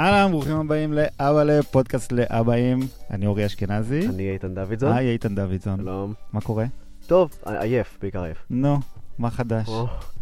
[0.00, 2.80] אהלן, ברוכים הבאים לאבא לפודקאסט לאבאים.
[3.10, 4.08] אני אורי אשכנזי.
[4.08, 4.92] אני איתן דוידזון.
[4.92, 5.76] היי, איתן דוידזון.
[5.76, 6.14] שלום.
[6.32, 6.64] מה קורה?
[7.06, 8.38] טוב, עייף, בעיקר עייף.
[8.50, 8.78] נו,
[9.18, 9.68] מה חדש?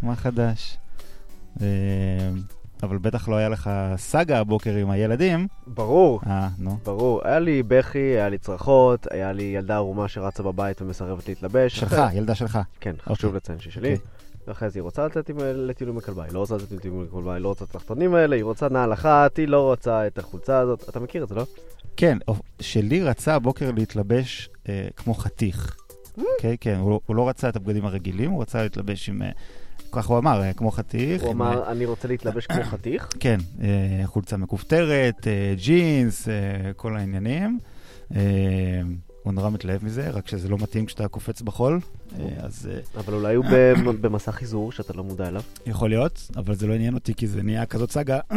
[0.02, 0.78] מה חדש?
[1.60, 1.66] אה,
[2.82, 5.46] אבל בטח לא היה לך סאגה הבוקר עם הילדים.
[5.66, 6.78] ברור, אה, נו.
[6.84, 7.20] ברור.
[7.24, 11.78] היה לי בכי, היה לי צרחות, היה לי ילדה ערומה שרצה בבית ומסרבת להתלבש.
[11.78, 12.58] שלך, ילדה שלך.
[12.80, 13.16] כן, אוקיי.
[13.16, 13.96] חשוב לציין שהיא שלי.
[14.48, 17.34] ואחרי זה היא רוצה עם- לטיול עם הכלבה, היא לא רוצה לצאת לטיול עם הכלבה,
[17.34, 20.58] היא לא רוצה את התחתונים האלה, היא רוצה נעל אחת, היא לא רוצה את החולצה
[20.58, 20.88] הזאת.
[20.88, 21.46] אתה מכיר את זה, לא?
[21.96, 22.18] כן,
[22.60, 25.76] שלי רצה הבוקר להתלבש אה, כמו חתיך.
[26.18, 29.22] אוקיי, כן, הוא, הוא לא רצה את הבגדים הרגילים, הוא רצה להתלבש עם...
[29.22, 29.30] אה,
[29.92, 31.20] ככה הוא אמר, אה, כמו חתיך.
[31.22, 33.08] הוא אה, אמר, אני רוצה להתלבש כמו חתיך.
[33.20, 33.66] כן, אה,
[34.06, 36.34] חולצה מכופתרת, אה, ג'ינס, אה,
[36.76, 37.58] כל העניינים.
[39.28, 41.80] אה, הוא נורא מתלהב מזה, רק שזה לא מתאים כשאתה קופץ בחול,
[42.20, 45.42] אה, אז אה, אבל אולי הוא במ- במסע חיזור שאתה לא מודע אליו.
[45.66, 48.18] יכול להיות, אבל זה לא עניין אותי כי זה נהיה כזאת סאגה.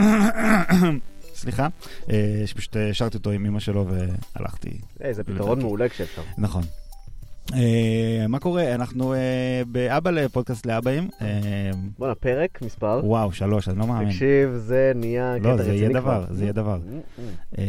[1.36, 1.68] סליחה,
[2.10, 3.86] אה, שפשוט השארתי אותו עם אמא שלו
[4.36, 4.70] והלכתי.
[5.00, 5.60] היי, זה פתרון.
[5.60, 6.22] מעולה כשאפשר.
[6.38, 6.64] נכון.
[7.54, 8.76] אה, מה קורה?
[8.76, 9.20] אנחנו אה,
[9.68, 11.10] באבא לפודקאסט לאבאים.
[11.22, 11.28] אה,
[12.00, 13.02] בואנה, פרק מספר.
[13.04, 14.10] וואו, שלוש, אני לא מאמין.
[14.10, 16.26] תקשיב, זה נהיה לא, קטע זה יהיה רציני דבר.
[16.30, 16.80] זה יהיה דבר.
[16.88, 17.58] Mm, mm.
[17.60, 17.64] אה,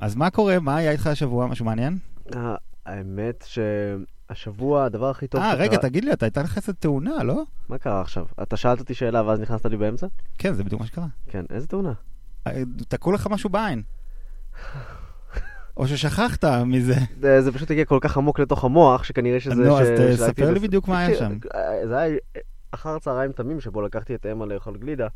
[0.00, 0.60] אז מה קורה?
[0.60, 1.46] מה היה איתך השבוע?
[1.46, 1.98] משהו מעניין?
[2.34, 2.54] אה,
[2.86, 5.54] האמת שהשבוע הדבר הכי טוב אה.
[5.54, 7.42] רגע, תגיד לי, אתה הייתה לך איזה תאונה, לא?
[7.68, 8.26] מה קרה עכשיו?
[8.42, 10.06] אתה שאלת אותי שאלה ואז נכנסת לי באמצע?
[10.38, 11.06] כן, זה בדיוק מה שקרה.
[11.26, 11.92] כן, איזה תאונה?
[12.46, 13.82] אה, תקעו לך משהו בעין.
[15.76, 16.94] או ששכחת מזה.
[17.20, 19.54] זה, זה פשוט הגיע כל כך עמוק לתוך המוח, שכנראה שזה...
[19.54, 21.38] נו, אז תספר לי בדיוק מה היה שם.
[21.54, 22.16] אה, זה היה
[22.70, 25.06] אחר צהריים תמים שבו לקחתי את אמה לאכול גלידה,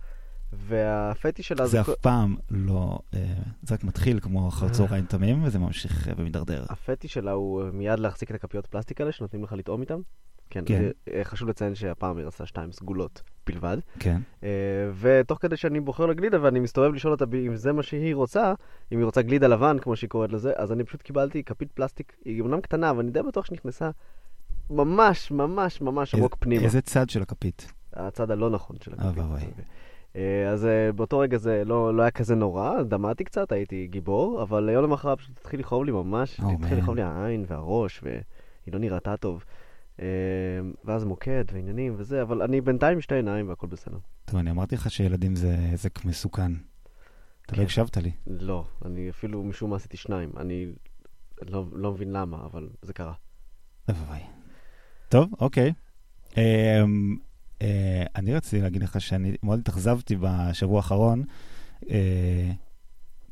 [0.52, 2.98] והפטי שלה זה אף פעם לא...
[3.14, 6.64] אה, זה רק מתחיל כמו אחר צהריים תמים, וזה ממשיך אה, ומידרדר.
[6.68, 10.00] הפטי שלה הוא אה, מיד להחזיק את הכפיות פלסטיק האלה שנותנים לך לטעום איתם.
[10.50, 10.90] כן, כן.
[11.12, 13.78] אה, חשוב לציין שהפעם היא רצתה שתיים סגולות בלבד.
[13.98, 14.20] כן.
[14.44, 14.48] אה,
[15.00, 18.54] ותוך כדי שאני בוחר לה גלידה ואני מסתובב לשאול אותה אם זה מה שהיא רוצה,
[18.92, 22.16] אם היא רוצה גלידה לבן, כמו שהיא קוראת לזה, אז אני פשוט קיבלתי כפית פלסטיק,
[22.24, 23.90] היא אמנם קטנה, אבל אני די בטוח שנכנסה
[24.70, 26.64] ממש, ממש, ממש עמוק פנימה.
[26.64, 27.72] איזה צד של הכפית?
[27.92, 29.24] הצד הלא נכון של הכפית.
[30.16, 34.42] אה, אז אה, באותו רגע זה לא, לא היה כזה נורא, דמעתי קצת, הייתי גיבור,
[34.42, 36.78] אבל יום למחרת פשוט התחיל לכאוב לי ממש, Oh, התחיל.
[36.78, 38.22] לכאוב לי העין והראש, והיא
[38.72, 39.44] לא נראתה טוב.
[40.00, 40.06] אה,
[40.84, 43.98] ואז מוקד ועניינים וזה, אבל אני בינתיים עם שתי עיניים והכל בסדר.
[44.24, 46.52] טוב, אני אמרתי לך שילדים זה עסק מסוכן.
[47.46, 47.62] אתה לא כן.
[47.62, 48.10] הקשבת לי.
[48.26, 50.30] לא, אני אפילו משום מה עשיתי שניים.
[50.36, 50.66] אני
[51.42, 53.12] לא, לא מבין למה, אבל זה קרה.
[55.08, 55.72] טוב, אוקיי.
[57.62, 61.22] אה, אני רציתי להגיד לך שאני מאוד התאכזבתי בשבוע האחרון.
[61.90, 62.50] אה,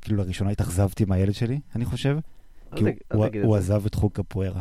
[0.00, 2.18] כאילו לראשונה התאכזבתי מהילד שלי, אני חושב.
[2.76, 3.56] כי הוא- הוא הוא.
[3.56, 4.60] עזב את חוג קפוארה.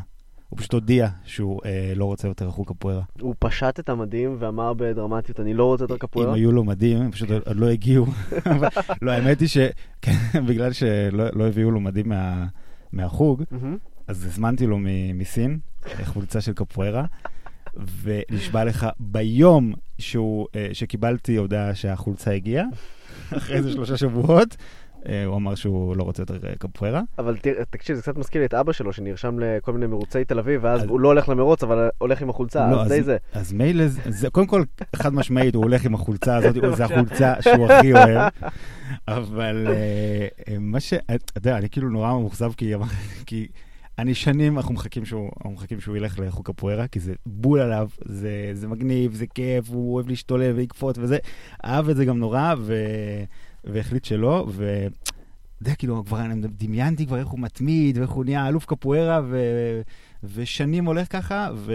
[0.50, 3.02] הוא פשוט הודיע שהוא אה, לא רוצה יותר חוג קפוארה.
[3.22, 6.34] הוא פשט את המדים ואמר בדרמטיות, אני לא רוצה יותר אם קפוארה.
[6.36, 8.06] היו לו מדים, הם פשוט עוד לא הגיעו.
[9.02, 12.46] לא, האמת היא שבגלל שלא לא הביאו לו מדים מה-
[12.92, 13.44] מהחוג.
[14.08, 14.78] אז הזמנתי לו
[15.14, 15.60] מסין
[16.04, 17.06] חולצה של קפוארה,
[18.04, 22.66] ונשבע לך ביום שהוא, אה, שקיבלתי הודעה שהחולצה הגיעה,
[23.38, 24.58] אחרי איזה שלושה שבועות,
[25.10, 27.02] אה, הוא אמר שהוא לא רוצה יותר אה, קפוארה.
[27.20, 30.40] אבל תראה, תקשיב, זה קצת מזכיר לי את אבא שלו, שנרשם לכל מיני מרוצי תל
[30.40, 33.18] אביב, ואז אז- הוא לא הולך למרוץ, אבל הולך עם החולצה, לא, אז די זה.
[33.34, 34.64] אז מילא, זה- קודם כל,
[34.96, 38.32] חד משמעית, הוא הולך עם החולצה הזאת, זו החולצה שהוא הכי אוהב,
[39.08, 39.68] אבל
[40.60, 40.94] מה ש...
[40.94, 42.74] אתה יודע, אני כאילו נורא מאוכזב, כי
[44.00, 47.90] אני שנים, אנחנו מחכים שהוא, אנחנו מחכים שהוא ילך לחוג קפוארה, כי זה בול עליו,
[48.06, 51.18] זה, זה מגניב, זה כיף, הוא אוהב להשתולל ולקפוץ וזה,
[51.66, 52.76] אהב את זה גם נורא, ו...
[53.64, 54.88] והחליט שלא, ו...
[55.04, 59.22] אתה יודע, כאילו, כבר אני דמיינתי כבר איך הוא מתמיד, ואיך הוא נהיה אלוף קפוארה,
[59.30, 59.38] ו...
[60.24, 61.74] ושנים הולך ככה, ו...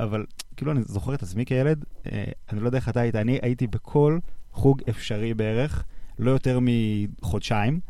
[0.00, 0.24] אבל
[0.56, 3.66] כאילו אני זוכר את עצמי כילד, אה, אני לא יודע איך אתה היית, אני הייתי
[3.66, 4.18] בכל
[4.52, 5.84] חוג אפשרי בערך,
[6.20, 7.80] לא יותר מחודשיים.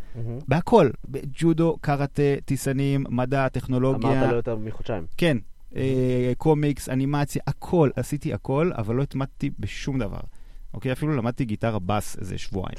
[0.49, 5.07] בהכל, בג'ודו, קראטה, טיסנים, מדע, טכנולוגיה, אמרת לא יותר מחודשיים.
[5.17, 5.37] כן,
[5.77, 10.21] אה, קומיקס, אנימציה, הכל, עשיתי הכל, אבל לא התמדתי בשום דבר.
[10.75, 12.79] אוקיי, אפילו למדתי גיטרה בס איזה שבועיים.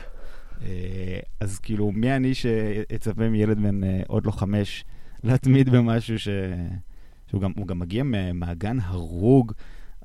[0.62, 4.86] אה, אז כאילו, מי אני שאצפה מילד בן אה, עוד לא חמש
[5.24, 6.28] להתמיד במשהו ש...
[7.28, 8.04] שהוא גם, גם מגיע
[8.34, 9.52] מהגן הרוג,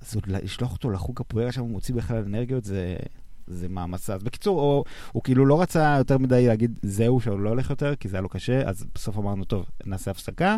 [0.01, 2.97] אז עוד לשלוח אותו לחוג קפוארה שם, הוא מוציא בכלל אנרגיות, זה,
[3.47, 4.15] זה מעמסה.
[4.15, 7.95] אז בקיצור, הוא, הוא כאילו לא רצה יותר מדי להגיד זהו, שהוא לא הולך יותר,
[7.95, 10.57] כי זה היה לו קשה, אז בסוף אמרנו, טוב, נעשה הפסקה,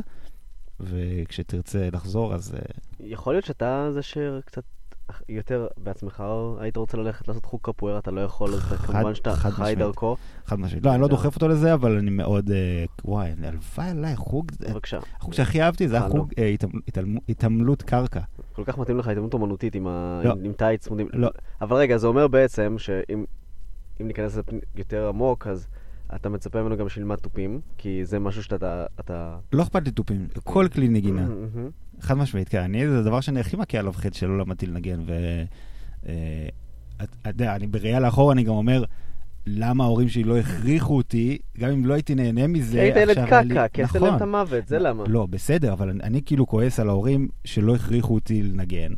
[0.81, 2.55] וכשתרצה לחזור, אז...
[2.55, 2.61] אה,
[3.01, 4.63] יכול להיות שאתה זה שקצת
[5.29, 6.25] יותר בעצמך
[6.59, 9.75] היית רוצה ללכת לעשות חוג קפוארה, אתה לא יכול, אז כמובן שאתה חי.
[9.79, 10.17] דרכו.
[10.47, 10.85] חד משמעית.
[10.87, 12.51] לא, אני לא דוחף אותו לזה, אבל אני מאוד...
[12.51, 14.51] אה, וואי, הלוואי עליי, חוג...
[14.61, 14.99] בבקשה.
[15.17, 16.55] החוג שהכי אהבתי זה היה אה, חוג אה,
[17.29, 18.21] התעמלות קרקע.
[18.59, 20.33] כל כך מתאים לך התאמנות אומנותית עם ה- לא.
[20.33, 21.09] עם- עם טייץ צמודים.
[21.13, 21.29] לא.
[21.61, 23.25] אבל רגע, זה אומר בעצם שאם
[24.01, 24.43] אם ניכנס לזה
[24.77, 25.69] יותר עמוק, אז
[26.15, 28.87] אתה מצפה ממנו גם שילמד תופים, כי זה משהו שאתה...
[29.01, 29.39] אתה...
[29.53, 31.23] לא אכפת לי תופים, כל כלי נגינה.
[31.29, 31.71] מהמם.
[32.01, 32.63] חד משמעית, כן.
[32.63, 35.13] אני, זה הדבר שאני הכי מכה עליו חטא שלא למדתי לנגן, ו...
[36.09, 36.49] אה,
[37.03, 38.85] אתה יודע, אני בראייה לאחור, אני גם אומר,
[39.51, 43.43] למה ההורים שלי לא הכריחו אותי, גם אם לא הייתי נהנה מזה, היית ילד היה
[43.43, 44.17] לי- כי עשית להם.
[44.17, 45.05] את המוות, זה למה.
[45.09, 48.93] לא, בסדר, אבל אני, אני כאילו כועס על ההורים שלא הכריחו אותי לנגן,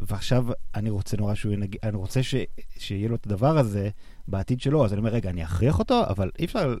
[0.00, 2.34] ועכשיו אני רוצה נורא שהוא ינגן, אני רוצה ש,
[2.78, 3.88] שיהיה לו את הדבר הזה
[4.28, 6.74] בעתיד שלו, אז אני אומר, רגע, אני אכריח אותו, אבל אי אפשר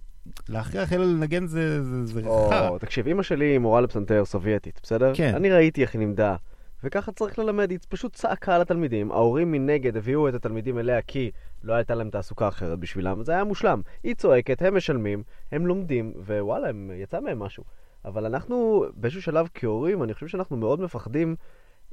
[0.48, 2.68] להכריח אלא לנגן זה, זה, זה חרא.
[2.68, 5.12] או, תקשיב, אמא שלי היא מורה לפסנתר סובייטית, בסדר?
[5.14, 5.34] כן.
[5.34, 6.36] אני ראיתי איך היא לימדה,
[6.84, 11.30] וככה צריך ללמד, היא פשוט צעקה על התלמידים, ההורים מנגד הביאו את התלמידים אליה כי
[11.62, 13.82] לא הייתה להם תעסוקה אחרת בשבילם, זה היה מושלם.
[14.02, 17.64] היא צועקת, הם משלמים, הם לומדים, ווואלה, הם, יצא מהם משהו.
[18.04, 21.36] אבל אנחנו, באיזשהו שלב כהורים, אני חושב שאנחנו מאוד מפחדים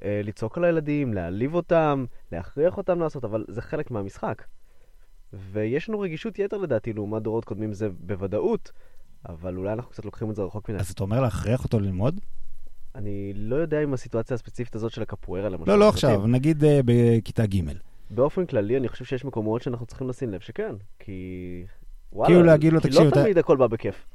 [0.03, 4.43] אה, לצעוק על הילדים, להעליב אותם, להכריח אותם לעשות, אבל זה חלק מהמשחק.
[5.33, 8.71] ויש לנו רגישות יתר לדעתי לעומת דורות קודמים, זה בוודאות,
[9.29, 10.79] אבל אולי אנחנו קצת לוקחים את זה רחוק מדי.
[10.79, 12.19] אז אתה אומר להכריח אותו ללמוד?
[12.95, 15.71] אני לא יודע אם הסיטואציה הספציפית הזאת של הקפוארה למשל.
[15.71, 15.89] לא, לא.
[15.89, 17.59] עכשיו, נגיד אה, בכיתה ג'.
[18.09, 21.63] באופן כללי, אני חושב שיש מקומות שאנחנו צריכים לשים לב שכן, כי...
[22.25, 24.05] כאילו להגיד לו, כי "תקשיב, לא אתה- תמיד הכל בא בכיף.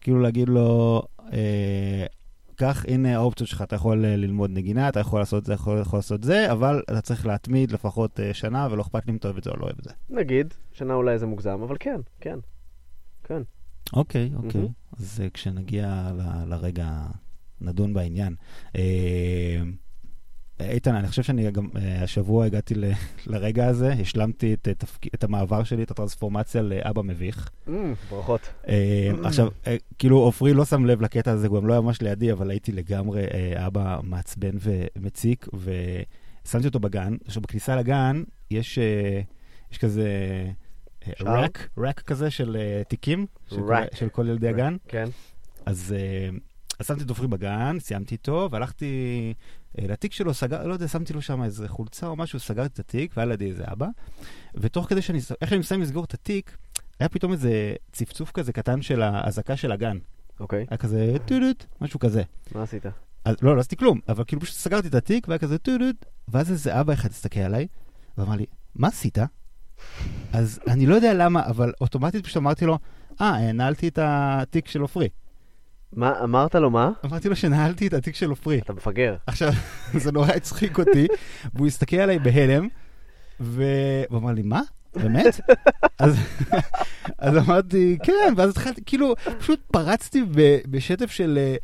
[0.00, 2.06] כאילו להגיד לו, אה,
[2.54, 5.98] קח, הנה האופציות שלך, אתה יכול אה, ללמוד נגינה, אתה יכול לעשות זה, יכול, יכול
[5.98, 9.36] לעשות זה, אבל אתה צריך להתמיד לפחות אה, שנה, ולא אכפת לי אם אתה אוהב
[9.38, 9.90] את זה או לא אוהב את זה.
[10.10, 12.38] נגיד, שנה אולי זה מוגזם, אבל כן, כן.
[13.24, 13.42] כן.
[13.92, 14.68] אוקיי, אוקיי.
[14.98, 16.10] אז אה, כשנגיע
[16.46, 16.90] לרגע,
[17.60, 18.34] נדון בעניין.
[18.76, 19.62] אה,
[20.60, 22.92] איתן, אני חושב שאני גם אה, השבוע הגעתי ל-
[23.32, 25.14] לרגע הזה, השלמתי את, אה, תפק...
[25.14, 27.50] את המעבר שלי, את הטרנספורמציה לאבא מביך.
[27.66, 27.70] Mm,
[28.10, 28.40] ברכות.
[28.68, 32.02] אה, עכשיו, אה, כאילו עופרי לא שם לב לקטע הזה, הוא גם לא היה ממש
[32.02, 37.16] לידי, אבל הייתי לגמרי אה, אבא מעצבן ומציק, ושמתי אותו בגן.
[37.26, 39.20] עכשיו, בכניסה לגן יש, אה,
[39.72, 40.06] יש כזה?
[41.20, 43.56] רק, רק כזה של אה, תיקים, של.
[43.94, 44.76] של כל ילדי הגן.
[44.88, 45.08] כן.
[45.66, 46.28] אז אה,
[46.80, 48.86] אז שמתי את עופרי בגן, סיימתי איתו, והלכתי
[49.78, 52.78] אה, לתיק שלו, סגר, לא יודע, שמתי לו שם איזה חולצה או משהו, סגרתי את
[52.78, 53.86] התיק, והיה לידי איזה אבא.
[54.54, 56.56] ותוך כדי שאני, איך אני מסיים לסגור את התיק,
[57.00, 59.98] היה פתאום איזה צפצוף כזה קטן של האזעקה של הגן.
[60.40, 60.66] אוקיי.
[60.70, 62.22] היה כזה טודוט, משהו כזה.
[62.54, 62.86] מה עשית?
[63.24, 66.50] אז לא, לא עשיתי כלום, אבל כאילו פשוט סגרתי את התיק, והיה כזה טודוט, ואז
[66.50, 67.66] איזה אבא אחד הסתכל עליי,
[68.18, 69.18] ואמר לי, מה עשית?
[70.32, 72.78] אז אני לא יודע למה, אבל אוטומטית פשוט אמרתי לו,
[73.20, 75.08] אה, נעלתי את התיק של עופרי.
[75.92, 76.90] מה, אמרת לו מה?
[77.04, 78.58] אמרתי לו שנעלתי את התיק של עופרי.
[78.58, 79.16] אתה מפגר.
[79.26, 79.52] עכשיו,
[80.02, 81.06] זה נורא הצחיק אותי,
[81.54, 82.68] והוא הסתכל עליי בהלם,
[83.40, 83.64] והוא
[84.18, 84.60] אמר לי, מה?
[84.94, 85.40] באמת?
[85.98, 86.16] אז,
[87.18, 91.56] אז אמרתי, כן, ואז התחלתי, כאילו, פשוט פרצתי ב- בשטף של, אה,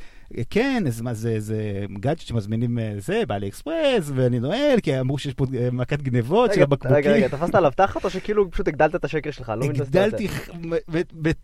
[0.50, 1.62] כן, אז מה זה, זה
[2.00, 6.55] גאדג'ט שמזמינים אה, זה, באלי אקספרס, ואני נועל, כי אמרו שיש פה אה, מכת גנבות
[6.55, 6.96] של הבקבוקים.
[6.96, 9.52] רגע, רגע, תפסת עליו תחת או שכאילו פשוט הגדלת את השקר שלך?
[9.56, 9.64] לא.
[9.64, 10.28] הגדלתי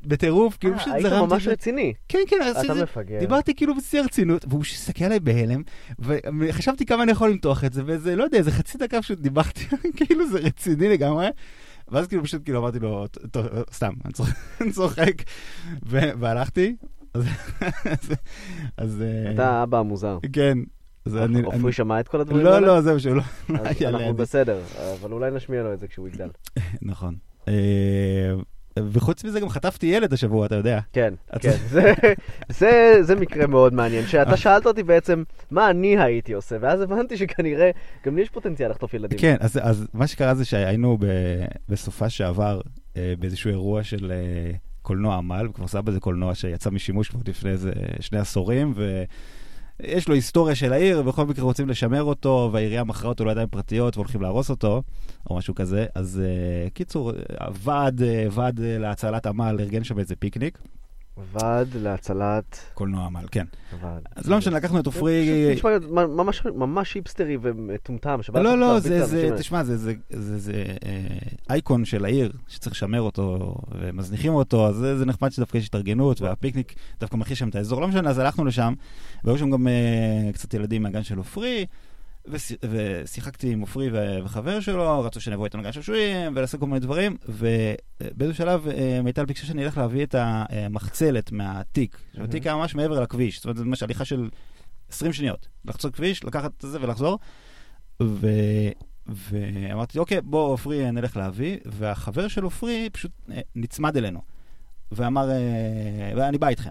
[0.06, 1.34] בטירוף, כאילו אה, פשוט היית זרמתי.
[1.34, 1.92] ממש ב- רציני.
[2.08, 2.74] כן, כן, אתה.
[2.74, 3.18] מפגר.
[3.20, 5.62] דיברתי כאילו בשיא הרצינות, והוא הסתכל עליי בהלם,
[5.98, 9.64] וחשבתי כמה אני יכול למתוח את זה, ואיזה, לא יודע, איזה חצי דקה פשוט דיברתי,
[9.96, 11.26] כאילו זה רציני לגמרי.
[11.88, 15.22] ואז כאילו פשוט כאילו אמרתי לו, "ט- טוב, סתם, אני צוחק-
[16.20, 16.76] והלכתי.
[18.76, 20.18] אז- אה, אתה האבא המוזר.
[20.32, 20.58] כן.
[21.06, 21.24] אז אני...
[21.24, 22.66] אני- עופרי שמע את כל הדברים לא, האלה?
[22.66, 24.14] לא, זהו, שהוא לא לא אנחנו.
[24.14, 24.60] בסדר,
[25.00, 26.28] אבל אולי נשמיע לו את זה כשהוא יגדל.
[26.82, 27.14] נכון.
[27.48, 27.54] אה,
[28.78, 30.80] וחוץ מזה גם חטפתי ילד השבוע, אתה יודע.
[30.92, 31.56] כן, כן.
[31.68, 31.92] זה-
[32.48, 34.06] זה- זה מקרה מאוד מעניין.
[34.06, 37.70] שאתה שאלת אותי בעצם מה אני הייתי עושה, ואז הבנתי שכנראה
[38.06, 39.18] גם לי יש פוטנציאל לחטוף ילדים.
[39.18, 41.06] כן, אז, אז מה שקרה זה שהיינו ב,
[41.68, 42.60] בסופה שעבר
[42.96, 47.50] אה, באיזשהו אירוע של אה, קולנוע עמל, בכפר סבא זה קולנוע שיצא משימוש כבר לפני
[47.50, 48.74] איזה שני עשורים,
[49.80, 53.96] ויש לו היסטוריה של העיר, ובכל מקרה רוצים לשמר אותו, והעירייה מכרה אותו לידיים פרטיות
[53.96, 54.82] והולכים להרוס אותו,
[55.30, 55.86] או משהו כזה.
[55.94, 60.58] אז אה, קיצור, אה, ועד אה, להצלת עמל ארגן שם איזה פיקניק,
[61.32, 62.58] ועד להצלת...
[62.74, 63.44] קולנוע עמל, כן.
[63.80, 64.02] ועד.
[64.16, 65.52] אז לא משנה, לקחנו את עופרי...
[65.54, 65.70] נשמע
[66.06, 68.20] ממש- ממש היפסטרי ומטומטם.
[68.34, 69.30] לא, לא, זה, זה.
[69.38, 70.52] תשמע, זה, זה, זה, זה
[70.86, 71.18] אה,
[71.50, 76.20] אייקון של העיר, שצריך לשמר אותו, ומזניחים אותו, אז זה, זה נחמד שדווקא יש התארגנות,
[76.20, 77.80] והפיקניק דווקא מכיר שם את האזור.
[77.80, 78.74] לא משנה, אז הלכנו לשם,
[79.24, 81.66] והיו שם גם אה, קצת ילדים מהגן של עופרי,
[82.26, 83.90] וש- ושיחקתי עם עופרי
[84.24, 89.24] וחבר שלו, רצו שנבוא איתנו לגן שעשועים, ולעשות כל מיני דברים, ובאיזשהו שלב אה, מיטל
[89.24, 91.98] ביקשה שאני אלך להביא את המחצלת מהתיק.
[92.10, 94.28] עכשיו, התיק היה ממש מעבר לכביש, זאת אומרת, זה ממש הליכה של
[94.88, 95.48] 20 שניות.
[95.64, 97.18] לחצות כביש, לקחת את זה ולחזור.
[98.02, 98.28] ו...
[99.06, 104.20] ואמרתי, אוקיי, בוא, עופרי, נלך להביא, והחבר של עופרי פשוט אה, נצמד אלינו,
[104.92, 105.36] ואמר, אה,
[106.16, 106.70] ואני בא איתכם.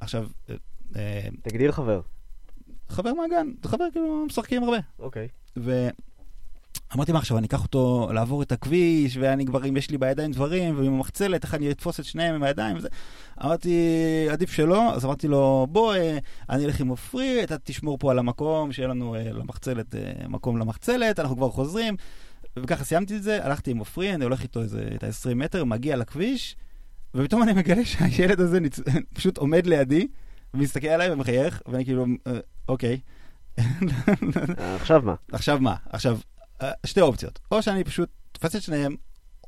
[0.00, 0.54] עכשיו, אה,
[0.96, 2.00] אה, תגדיר חבר.
[2.88, 4.78] חבר מהגן, זה חבר כאילו משחקים הרבה.
[4.98, 5.28] אוקיי.
[5.56, 5.88] ו...
[6.94, 10.32] אמרתי, מה עכשיו, אני אקח אותו לעבור את הכביש, ואני כבר, אם יש לי בידיים
[10.32, 12.88] דברים, ועם המחצלת, איך אני אתפוס את שניהם עם הידיים וזה.
[13.44, 13.76] אמרתי,
[14.30, 16.18] עדיף שלא, אז אמרתי לו, בוא, אה,
[16.50, 20.58] אני אלך עם עופרי, אתה תשמור פה על המקום, שיהיה לנו אה, למחצלת, אה, מקום
[20.58, 21.96] למחצלת, אנחנו כבר חוזרים.
[22.58, 25.96] וככה סיימתי את זה, הלכתי עם עופרי, אני הולך איתו איזה, את ה-20 מטר, מגיע
[25.96, 26.56] לכביש,
[27.14, 28.80] ופתאום אני מגלה שהילד הזה ניצ...
[29.14, 30.08] פשוט עומד לידי,
[30.54, 32.06] ומסתכל עליי ומחייך, ואני כאילו,
[32.68, 33.00] אוקיי.
[34.80, 35.14] עכשיו מה?
[35.32, 35.74] עכשיו מה?
[35.90, 36.18] עכשיו,
[36.62, 37.38] אה, שתי אופציות.
[37.52, 38.96] או שאני פשוט תופס את שניהם,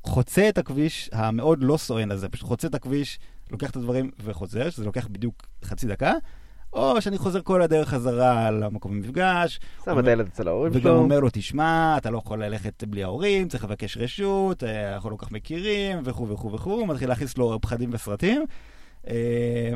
[0.04, 3.18] חוצה את הכביש המאוד לא סואן הזה, פשוט חוצה את הכביש,
[3.50, 6.12] לוקח את הדברים וחוזר, שזה לוקח בדיוק חצי דקה,
[6.72, 9.60] או שאני חוזר כל הדרך חזרה למקום המפגש.
[9.84, 10.96] שם את הילד אצל ההורים וגם שלו.
[10.96, 15.16] אומר לו, תשמע, אתה לא יכול ללכת בלי ההורים, צריך לבקש רשות, אה, אנחנו לא
[15.16, 18.44] כל כך מכירים, וכו' וכו' וכו', מתחיל להכניס לו פחדים וסרטים.
[19.08, 19.72] אה,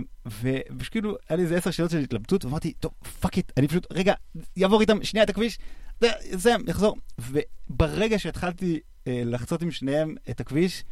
[0.79, 4.15] וכאילו, היה לי איזה עשר שאלות של התלבטות, ואמרתי, טוב, fuck it, אני פשוט, רגע,
[4.57, 5.59] יעבור איתם שנייה את הכביש,
[6.01, 6.97] זה, זה, יחזור.
[7.19, 10.85] וברגע שהתחלתי אה, לחצות עם שניהם את הכביש,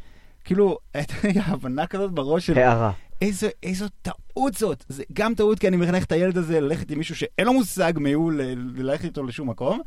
[0.43, 2.91] כאילו, הייתה לי הבנה כזאת בראש של הארה.
[3.21, 4.85] איזו, איזו טעות זאת.
[4.87, 7.93] זה גם טעות כי אני מחנך את הילד הזה ללכת עם מישהו שאין לו מושג
[7.97, 8.31] מי הוא,
[8.75, 9.81] ללכת איתו לשום מקום,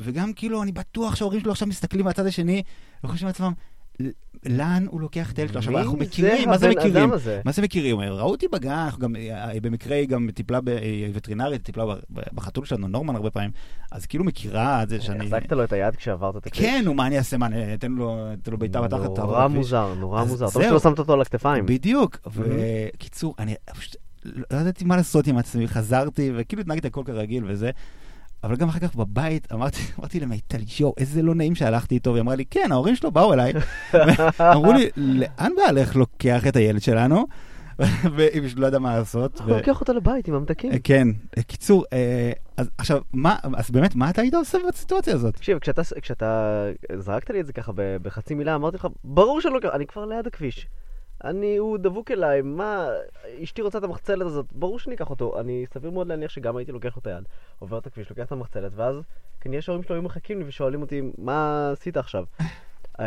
[0.00, 2.62] וגם כאילו, אני בטוח שההורים שלו עכשיו מסתכלים מהצד השני,
[3.04, 3.54] וחושבים לעצמם, "ל-
[4.46, 5.56] לאן הוא לוקח את הילד?
[5.56, 7.10] עכשיו, אנחנו מכירים, מה זה מכירים?
[7.44, 8.00] מה זה מכירים?
[8.00, 11.98] ראו אותי בגן, גם, אה, במקרה היא גם טיפלה בווטרינרית, טיפלה ב-
[12.32, 13.50] בחתול שלנו, נורמן הרבה פעמים,
[13.92, 15.26] אז כאילו מכירה את זה שאני...
[15.26, 16.62] החזקת לו את היד כשעברת את הכביש?
[16.62, 17.36] כן, נו, מה אני אעשה?
[17.36, 19.00] מה, אני אתן לו בעיטה בתחת?
[19.14, 19.48] תעבור נורא?
[19.48, 20.50] מוזר, נורא מוזר.
[20.50, 20.62] טוב.
[20.62, 21.66] שלא שמת אותו על הכתפיים.
[21.66, 22.18] בדיוק.
[22.26, 23.54] וקיצור, אני
[24.24, 27.70] לא ידעתי מה לעשות עם עצמי, חזרתי, וכאילו התנהגתי הכל כרגיל וזה.
[28.44, 32.20] אבל גם אחר כך בבית אמרתי, אמרתי למיטל, יואו, איזה לא נעים שהלכתי איתו, והיא
[32.20, 33.52] אמרה לי, כן, ההורים שלו באו אליי.
[34.54, 37.26] אמרו לי, לאן בעלך לוקח את הילד שלנו?
[38.16, 39.40] והיא פשוט לא ידעה מה לעשות.
[39.40, 40.72] אנחנו לוקח אותו לבית עם המתקים.
[40.72, 41.08] אה, כן,
[41.38, 45.34] אה, קיצור, אה, אז עכשיו, מה, אז באמת, מה אתה היית עושה בסיטואציה הזאת?
[45.34, 45.58] תקשיב,
[46.02, 46.66] כשאתה,
[46.98, 50.66] זרקת לי את זה ככה בחצי מילה, אמרתי לך, ברור שלא אני כבר ליד הכביש.
[51.24, 52.88] אני, הוא דבוק אליי, מה,
[53.42, 55.40] אשתי רוצה את המחצלת הזאת, ברור שאני אקח אותו.
[55.40, 57.24] אני, סביר מאוד להניח שגם הייתי לוקח לו את היד,
[57.58, 58.96] עובר את הכביש, לוקח את המחצלת, ואז
[59.40, 62.24] כנראה שההורים שלו היו מחכים לי ושואלים אותי, מה עשית עכשיו?
[63.00, 63.04] אמ,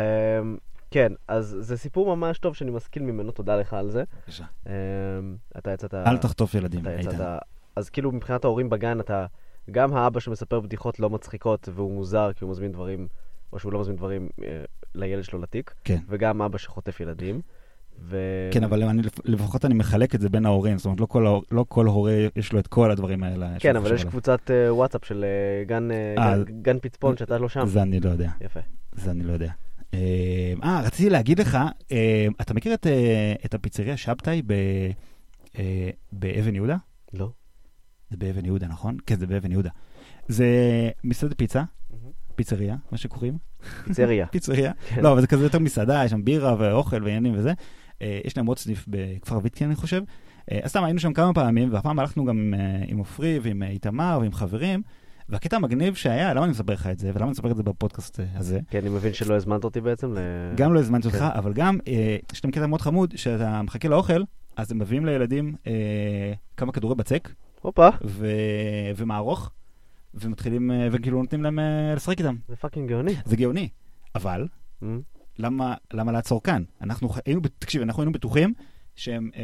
[0.90, 4.04] כן, אז זה סיפור ממש טוב שאני משכיל ממנו, תודה לך על זה.
[4.16, 4.44] בבקשה.
[4.66, 4.72] אמ,
[5.58, 5.94] אתה יצאת...
[5.94, 7.36] אל תחטוף ילדים, איתן.
[7.76, 9.26] אז כאילו מבחינת ההורים בגן אתה...
[9.70, 13.08] גם האבא שמספר בדיחות לא מצחיקות והוא מוזר כי הוא מזמין דברים,
[13.52, 15.98] או שהוא לא מזמין דברים אה, לילד שלו לתיק, כן.
[16.08, 17.40] וגם אבא שחוטף ילדים.
[18.00, 18.16] ו...
[18.52, 21.64] כן, אבל אני, לפחות אני מחלק את זה בין ההורים, זאת אומרת, לא כל, לא
[21.68, 23.50] כל הורה יש לו את כל הדברים האלה.
[23.58, 24.10] כן, אבל יש עליו.
[24.10, 27.66] קבוצת אה, וואטסאפ של אה, גן, אה, אה, גן, גן פצפון שאתה לא שם.
[27.66, 28.60] זה אני לא יודע, יפה.
[28.92, 29.50] זה אני לא יודע.
[29.94, 31.58] אה, אה, רציתי להגיד לך,
[31.92, 34.52] אה, אתה מכיר את, אה, את הפיצריה שבתאי ב,
[35.58, 36.76] אה, באבן יהודה?
[37.12, 37.30] לא.
[38.10, 38.96] זה באבן יהודה, נכון?
[39.06, 39.70] כן, זה באבן יהודה.
[40.28, 40.46] זה
[41.04, 41.62] מסעדת פיצה,
[42.34, 43.38] פיצריה, מה שקוראים.
[43.84, 44.26] פיצריה.
[44.32, 44.72] פיצריה.
[44.88, 45.02] כן.
[45.02, 47.52] לא, אבל זה כזה יותר מסעדה, יש שם בירה ואוכל ועניינים וזה.
[48.02, 50.02] אה, יש להם עוד סניף בכפר ויטקין, אני חושב.
[50.50, 53.62] אה, אז סתם, היינו שם כמה פעמים, והפעם הלכנו גם עם, אה, עם עופרי ועם
[53.62, 54.82] איתמר ועם חברים.
[55.28, 58.20] והקטע המגניב שהיה, למה אני מספר לך את זה, ולמה אני מספר את זה בפודקאסט
[58.34, 58.60] הזה?
[58.70, 60.18] כי אני מבין שלא הזמנת אותי בעצם ל...
[60.56, 61.24] גם לא הזמנתי אותך, כן.
[61.24, 61.78] אבל גם,
[62.32, 64.22] יש להם קטע מאוד חמוד, שאתה מחכה לאוכל,
[64.56, 65.54] אז הם מביאים לילדים
[66.56, 67.28] כמה כדורי בצק
[67.60, 67.88] הופה.
[68.96, 69.50] ומערוך,
[70.14, 71.58] ומתחילים, וכאילו נותנים להם
[71.96, 72.36] לשחק איתם.
[72.48, 73.14] זה fucking גאוני.
[73.24, 73.68] זה גאוני.
[74.14, 74.46] אבל,
[74.82, 75.00] אמ,
[75.38, 76.62] למה, למה לעצור כאן?
[76.82, 78.52] אנחנו היינו, תקשיב, אנחנו היינו בטוחים
[78.96, 79.42] שהם אה,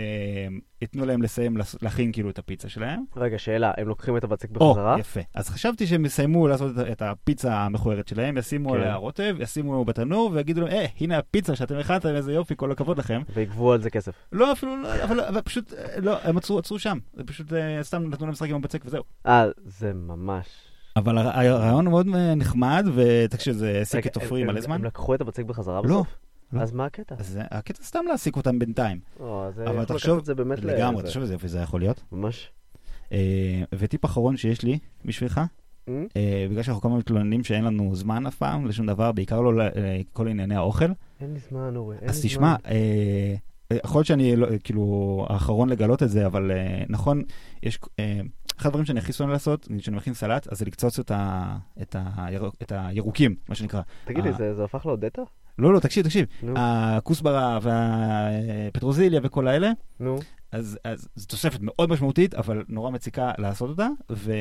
[0.82, 3.04] ייתנו להם לסיים לס- להכין כאילו את הפיצה שלהם.
[3.16, 4.96] רגע, שאלה, הם לוקחים את הבצק או, בחזרה?
[4.98, 5.20] יפה.
[5.34, 8.76] אז חשבתי שהם יסיימו לעשות את, את הפיצה המכוערת שלהם, ישימו כן.
[8.76, 12.98] עליה רוטב, ישימו בתנור, ויגידו להם, אה, הנה הפיצה שאתם הכנתם, איזה יופי, כל הכבוד
[12.98, 13.22] לכם.
[13.34, 14.12] ויגבו על זה כסף.
[14.32, 16.98] לא, אפילו לא, אבל, אבל פשוט, אה, לא, הם עצרו, עצרו שם.
[17.14, 19.02] זה פשוט אה, סתם נתנו להם לשחק עם הבצק וזהו.
[19.26, 20.46] אה, זה ממש...
[20.96, 24.74] אבל הר- הרעיון מאוד אה, נחמד, ותקשיב, זה העסיק את עופרי מלא זמן.
[24.74, 26.06] הם לקחו את הבצק בחזרה לא, בסוף?
[26.52, 26.60] לא.
[26.60, 27.14] אז מה הקטע?
[27.18, 28.98] אז אה, הקטע סתם להעסיק אותם בינתיים.
[29.20, 31.06] או, זה אבל תחשוב, את זה באמת לגמרי, זה.
[31.06, 32.02] תחשוב איזה יופי זה יכול להיות.
[32.12, 32.50] ממש.
[33.12, 33.18] אה,
[33.74, 35.40] וטיפ אחרון שיש לי בשבילך,
[35.88, 36.06] אמ?
[36.16, 39.52] אה, בגלל שאנחנו כל הזמן מתלוננים שאין לנו זמן אף פעם לשום דבר, בעיקר לא
[39.56, 40.84] לכל ענייני האוכל,
[41.20, 42.22] אין לי זמן, אורי, אז.
[42.22, 43.34] תשמע, אה,
[43.72, 47.22] אה, יכול להיות שאני לא- כאילו האחרון לגלות את זה, אבל אה, נכון,
[47.62, 48.20] יש, אה,
[48.58, 51.96] אחד הדברים שאני הכי שונא לעשות, כשאני מכין סלט, אז זה לקצוץ את, ה, את,
[52.16, 53.80] הירוק, את הירוקים, מה שנקרא.
[54.04, 54.32] תגיד לי.
[54.32, 55.22] זה זה הפך לאודטה?
[55.58, 59.70] לא, לא, תקשיב, תקשיב, הכוסברה והפטרוזיליה וכל האלה,
[60.00, 60.18] נו.
[60.52, 64.32] אז, אז זו תוספת מאוד משמעותית, אבל נורא מציקה לעשות אותה, ו...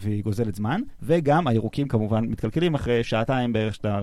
[0.00, 4.00] והיא גוזלת זמן, וגם הירוקים כמובן מתקלקלים אחרי שעתיים בערך שאתה,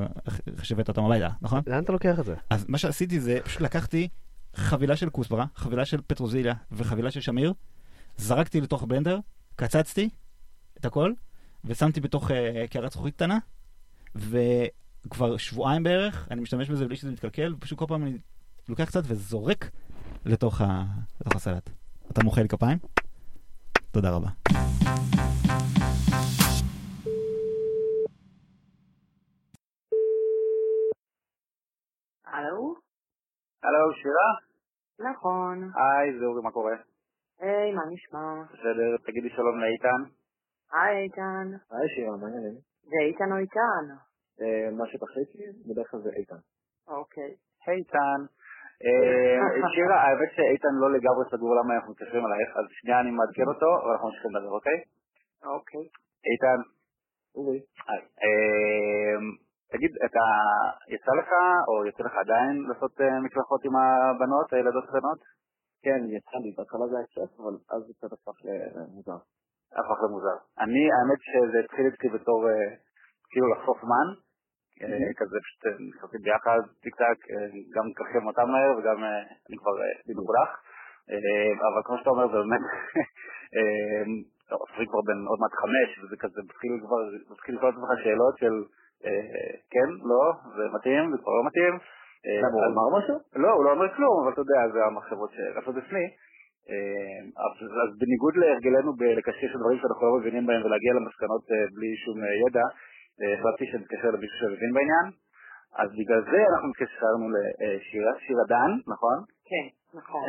[0.64, 1.62] שהבאת אותם הביתה, נכון?
[1.68, 2.36] לאן אתה לוקח את זה?
[2.50, 4.08] אז מה שעשיתי זה, פשוט לקחתי
[4.56, 7.54] חבילה של כוסברה, חבילה של פטרוזיליה וחבילה של שמיר,
[8.18, 9.20] זרקתי לתוך הבלנדר,
[9.56, 10.10] קצצתי
[10.80, 11.14] את הכל,
[11.66, 12.34] ושמתי בתוך uh,
[12.70, 13.38] קערת זכוכית קטנה,
[14.16, 18.18] וכבר שבועיים בערך אני משתמש בזה בלי שזה מתקלקל, פשוט כל פעם אני
[18.70, 19.70] לוקח קצת וזורק
[20.26, 20.84] לתוך, ה...
[21.22, 21.70] לתוך הסלט.
[22.12, 22.78] אתה מוחא לי כפיים?
[23.92, 24.30] תודה רבה.
[32.26, 32.76] הלו?
[33.64, 34.30] הלו, שירה?
[35.12, 35.72] נכון.
[35.76, 36.93] היי, זה אורי, מה קורה?
[37.42, 38.44] היי, מה נשמע?
[38.54, 40.02] בסדר, תגידי שלום לאיתן.
[40.74, 41.48] היי, איתן.
[41.72, 42.58] היי שירה, מה העניינים?
[42.92, 43.86] זה איתן או איתן?
[44.42, 46.42] אה, מה שתחליטי, בדרך כלל זה איתן.
[46.88, 47.32] אוקיי.
[47.66, 48.20] היי איתן.
[48.86, 53.48] אה, שירה, האמת שאיתן לא לגמרי סגור למה אנחנו מתקשרים עלייך, אז שנייה אני מעדכן
[53.54, 54.78] אותו, ואנחנו ממשיכים לדבר, אוקיי?
[55.54, 55.86] אוקיי.
[56.32, 56.60] איתן,
[57.36, 57.60] אורי.
[58.24, 59.16] אה,
[59.72, 60.26] תגיד, אתה,
[60.94, 61.32] יצא לך,
[61.68, 62.94] או יוצא לך עדיין לעשות
[63.26, 65.20] מקלחות עם הבנות, הילדות הקטנות?
[65.84, 68.38] כן, יצא לי, בהתחלה זה היה כיף, אבל אז זה קצת הפך
[68.76, 69.20] למוזר.
[69.80, 70.38] הפך למוזר.
[70.64, 72.70] אני, האמת שזה התחיל אצלי בתור, אה,
[73.32, 74.08] כאילו לחסוך זמן,
[74.82, 79.24] אה, כזה פשוט אה, נכנסים ביחד טיק טק, אה, גם מקלחים אותם מהר וגם אה,
[79.48, 80.52] אני כבר אה, מגולח.
[81.12, 82.64] אה, אבל כמו שאתה אומר, זה באמת,
[83.56, 84.04] אה,
[84.64, 87.02] עפרי כבר בן עוד מעט חמש, וזה כזה מתחיל כבר,
[87.34, 88.56] מתחיל לשאול את עצמך שאלות של
[89.06, 90.24] אה, כן, לא,
[90.56, 91.74] זה מתאים, זה כבר לא מתאים.
[92.26, 93.16] למה, הוא אמר משהו?
[93.36, 96.06] לא, הוא לא אומר כלום, אבל אתה יודע, זה המחשבות שרצות אצלי.
[96.70, 97.20] אה,
[97.84, 102.36] אז, בניגוד להרגלנו בלקשקש דברים שאנחנו לא מבינים בהם ולהגיע למסקנות אה, בלי שום אה,
[102.44, 102.66] ידע,
[103.34, 105.08] החלטתי שנתקשר למישהו שמבין בעניין.
[105.82, 109.18] אז בגלל זה אנחנו התקשרנו לשירה, שירה דן, נכון?
[109.50, 109.66] כן,
[110.00, 110.24] נכון.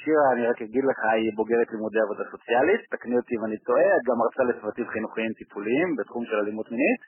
[0.00, 3.88] שירה, אני רק אגיד לך, היא בוגרת לימודי עבודה סוציאלית, תקני אותי אם אני טועה,
[3.96, 7.00] את גם מרצה לצוותים חינוכיים טיפוליים בתחום של אלימות מינית,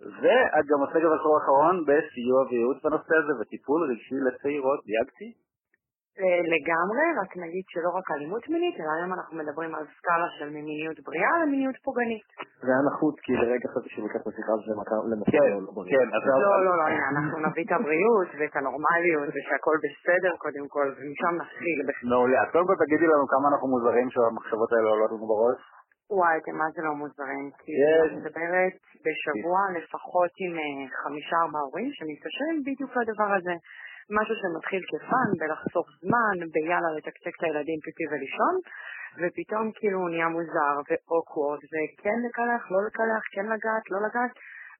[0.00, 5.28] ואת גם עוסקת בעשור האחרון בסיוע וייעוץ בנושא הזה וטיפול רגשי לצעירות, דייקתי?
[6.20, 10.48] אה, לגמרי, רק נגיד שלא רק אלימות מינית, אלא היום אנחנו מדברים על סקאלה של
[10.56, 12.28] ממיניות בריאה למיניות פוגענית.
[12.64, 14.66] זה היה נחות, כי לרגע חשבתי לוקח את השיחה הזאת
[15.10, 15.92] למקום כן, לא בריא.
[15.94, 20.66] כן, אז לא, לא, לא, הנה, אנחנו נביא את הבריאות ואת הנורמליות ושהכול בסדר קודם
[20.74, 21.78] כל, ומשם נתחיל.
[22.10, 22.38] מעולה.
[22.42, 25.60] אז קודם כל תגידי לנו כמה אנחנו מוזרים שהמחשבות האלה עולות לנו בראש.
[26.10, 28.12] וואי, אתם מה זה לא מוזרים, כי יש.
[28.12, 33.54] אני מדברת בשבוע לפחות עם אה, חמישה ארבעה הורים שמתקשרים בדיוק לדבר הזה.
[34.18, 38.54] משהו שמתחיל כפאן, בלחסוך זמן, ביאללה לתקתק את הילדים פיפי ולישון,
[39.20, 44.32] ופתאום כאילו הוא נהיה מוזר ואוקוורד, וכן לקלח, לא לקלח, כן לגעת, לא לגעת,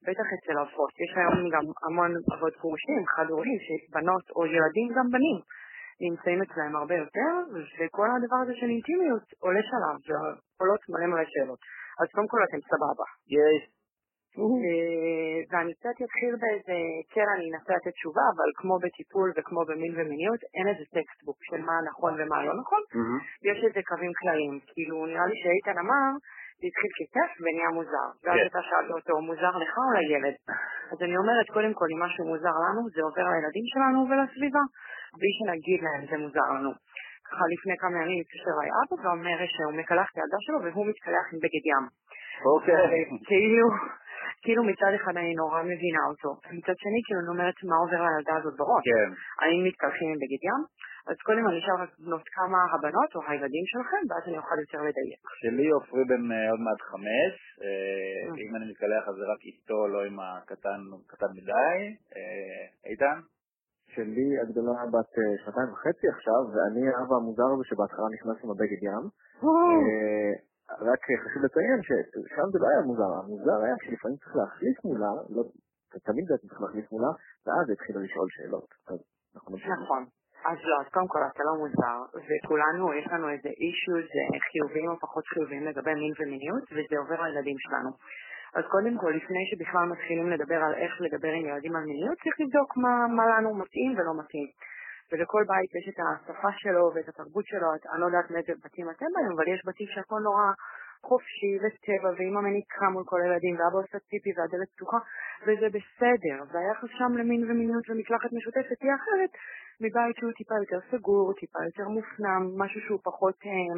[0.06, 0.92] בטח אצל אבות.
[1.02, 5.38] יש היום גם המון אבות גרושים, חד-הוריים, שבנות או ילדים, גם בנים,
[6.08, 7.32] נמצאים אצלהם הרבה יותר,
[7.78, 11.60] וכל הדבר הזה של אינטימיות עולה שלב, ועולות מלא מלא שאלות.
[12.00, 13.06] אז קודם כל אתם סבבה.
[13.38, 13.62] יש.
[14.38, 16.78] אה, ואני קצת אתחיל באיזה,
[17.14, 21.60] כן, אני אנסה לתת תשובה, אבל כמו בטיפול וכמו במין ומיניות, אין איזה textbook של
[21.68, 22.82] מה נכון ומה לא נכון.
[23.48, 24.54] יש איזה קווים כלליים.
[24.70, 26.08] כאילו, נראה לי שאיתן אמר,
[26.64, 28.08] זה התחיל ככיף ונהיה מוזר.
[28.22, 28.46] ואז כן.
[28.50, 30.36] אתה שאלת אותו, מוזר לך או לילד?
[30.92, 34.64] אז אני אומרת, קודם כל, אם משהו מוזר לנו, זה עובר לילדים שלנו ולסביבה,
[35.18, 36.72] בלי שנגיד להם זה מוזר לנו.
[37.28, 41.26] ככה לפני כמה ימים התקשר אליי אבא ואומר שהוא מקלח את הילדה שלו והוא מתקלח
[41.32, 41.84] עם בגד ים.
[42.52, 42.98] אוקיי.
[43.28, 43.66] כאילו,
[44.44, 48.34] כאילו מצד אחד אני נורא מבינה אותו, מצד שני כאילו אני אומרת מה עובר לילדה
[48.38, 48.84] הזאת בראש.
[48.90, 49.10] כן.
[49.40, 50.62] האם מתקלחים עם בגד ים?
[51.10, 54.80] אז קודם אני אשאל רק בנות כמה הבנות או הילדים שלכם, ואז אני אוכל יותר
[54.88, 55.20] לדייק.
[55.40, 58.40] שלי עופרי בן אה, עוד מעט חמש, אה, Mm.
[58.42, 61.76] אם אני מתקלח אז זה רק איתו, לא עם הקטן, קטן מדי.
[62.16, 63.18] אה, איתן?
[63.94, 68.80] שלי הגדולה בת אה, שנתיים וחצי עכשיו, ואני האבא המוזר הזה שבהתחלה נכנס עם הבגד
[68.88, 69.04] ים.
[69.86, 70.32] אה,
[70.90, 75.42] רק חשוב לציין ששם זה לא היה מוזר, המוזר היה שלפעמים צריך להחליף מולה, לא,
[76.08, 77.12] תמיד בעצם צריך להחליף מולה,
[77.46, 78.68] ואז התחילו לשאול שאלות.
[79.84, 80.02] נכון.
[80.50, 84.08] אז לא, אז קודם כל אתה לא מוזר, וכולנו, יש לנו איזה אישיוז
[84.50, 87.90] חיוביים או פחות חיוביים לגבי מין ומיניות, וזה עובר לילדים שלנו.
[88.56, 92.36] אז קודם כל, לפני שבכלל מתחילים לדבר על איך לדבר עם ילדים על מיניות, צריך
[92.40, 94.48] לבדוק מה, מה לנו מתאים ולא מתאים.
[95.12, 99.06] ולכל בית יש את השפה שלו ואת התרבות שלו, אני לא יודעת מאיזה בתים אתם
[99.14, 100.46] באים, אבל יש בתים שהכל נורא
[101.08, 104.98] חופשי וטבע, ואמא מניקה מול כל הילדים, ואבא עושה טיפי והדלת פתוחה,
[105.44, 106.38] וזה בסדר.
[106.52, 109.32] והיחס שם למין ומיניות ומקלחת משותפת תהיה אחרת
[109.82, 113.74] מבית שהוא טיפה יותר סגור, טיפה יותר מופנם, משהו שהוא פחות אה,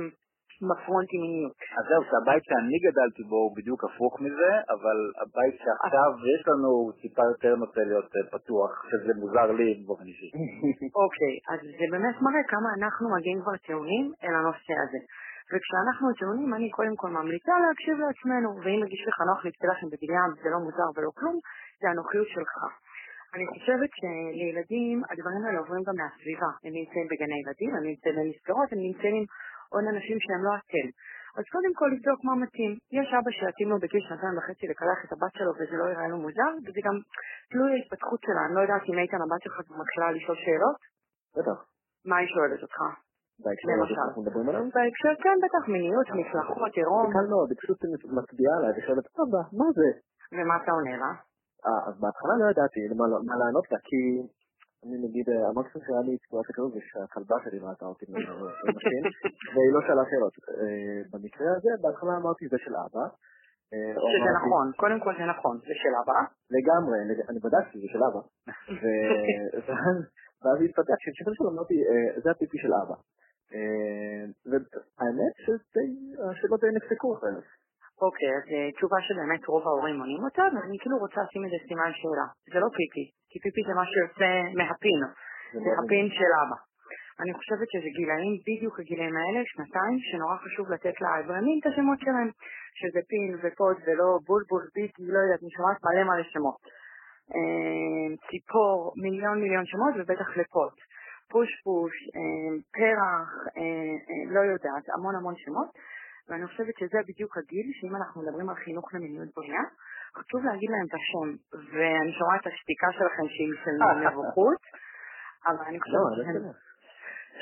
[0.69, 1.57] בפרונט עם מיניות.
[1.79, 6.69] אז זהו, שהבית שאני גדלתי בו הוא בדיוק הפוך מזה, אבל הבית שעכשיו יש לנו
[6.81, 10.31] הוא טיפה יותר נוטה להיות אה, פתוח, שזה מוזר לי באופן אישי.
[11.05, 15.01] אוקיי, אז זה באמת מראה כמה אנחנו מגיעים כבר טעונים אל הנושא הזה.
[15.51, 20.31] וכשאנחנו טעונים, אני קודם כל ממליצה להקשיב לעצמנו, ואם מרגיש לך נוח להצטלח עם ים,
[20.43, 21.37] זה לא מוזר ולא כלום,
[21.81, 22.55] זה הנוחיות שלך.
[23.37, 26.51] אני חושבת שלילדים הדברים האלה עוברים גם מהסביבה.
[26.65, 29.25] הם נמצאים בגני ילדים, הם נמצאים במסגרות, הם נמצאים עם
[29.73, 30.87] עוד אנשים שהם לא אתם.
[31.39, 32.73] אז קודם כל לבדוק מה מתאים.
[32.99, 36.17] יש אבא שיתאים לו בגיל שנתיים וחצי לקלח את הבת שלו וזה לא יראה לו
[36.25, 36.97] מוזר, וזה גם
[37.51, 38.43] תלוי ההתפתחות שלה.
[38.47, 40.79] אני לא יודעת אם איתן הבת שלך מתחילה לשאול שאלות.
[41.37, 41.59] בטח.
[42.09, 42.79] מה היא שואלת אותך?
[44.77, 47.79] בהקשר כן, בטח, מיניות, מקלחות, עירום, זה קל מאוד, היא פשוט
[48.19, 49.89] מצביעה עליי ושואלת, אבא, מה זה?
[50.35, 51.13] ומה אתה עונה לה?
[51.67, 54.01] אה, אז בהתחלה לא ידעתי מה, מה לענות לה, כי
[54.85, 58.05] אני נגיד, אה, המקסימום שהיה לי סיטואציה כזאת זה שהכלבה שלי ראתה אותי
[58.65, 59.03] משתין,
[59.55, 60.35] והיא לא שאלה שאלות.
[60.61, 63.07] אה, במקרה הזה, בהתחלה אמרתי זה של אבא.
[63.73, 66.19] אה, שזה נכון, קודם כל זה נכון, זה של אבא.
[66.57, 68.21] לגמרי, לג- אני בדקתי, זה של אבא.
[70.43, 72.97] ואז התפתח, כשהתחיל שלו אמרתי, אה, זה הפיפי של אבא.
[73.55, 77.41] אה, והאמת שהשאלות די נפסקו אחרי זה.
[78.05, 81.93] אוקיי, אז אה, תשובה שבאמת רוב ההורים עונים אותה, ואני כאילו רוצה לשים איזה סימן
[82.01, 82.27] שאלה.
[82.53, 85.01] זה לא פיפי, כי פיפי זה מה שיוצא מהפין,
[85.65, 86.59] זה הפין של אבא.
[87.23, 92.31] אני חושבת שזה גילאים, בדיוק הגילאים האלה, שנתיים, שנורא חשוב לתת לאברהמים את השמות שלהם,
[92.81, 96.61] שזה פין ופוד ולא בולבול, ביטי, לא יודעת, אני שומעת מלא מלא שמות.
[97.35, 100.75] אה, ציפור, מיליון מיליון שמות, ובטח לפוד.
[101.33, 103.29] פוש פוש, אה, פרח,
[104.35, 105.71] לא יודעת, המון המון שמות.
[106.29, 109.65] ואני חושבת שזה בדיוק הגיל, שאם אנחנו מדברים על חינוך למיניות בריאה,
[110.19, 111.29] חשוב להגיד להם את השם,
[111.73, 114.63] ואני שומעת את השתיקה שלכם שהיא של נבוכות,
[115.49, 116.67] אבל אני לא, חושבת שהם, לא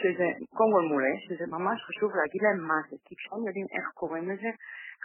[0.01, 3.87] שזה, קודם כל מעולה, שזה ממש חשוב להגיד להם מה זה, כי כשהם יודעים איך
[4.01, 4.51] קוראים לזה,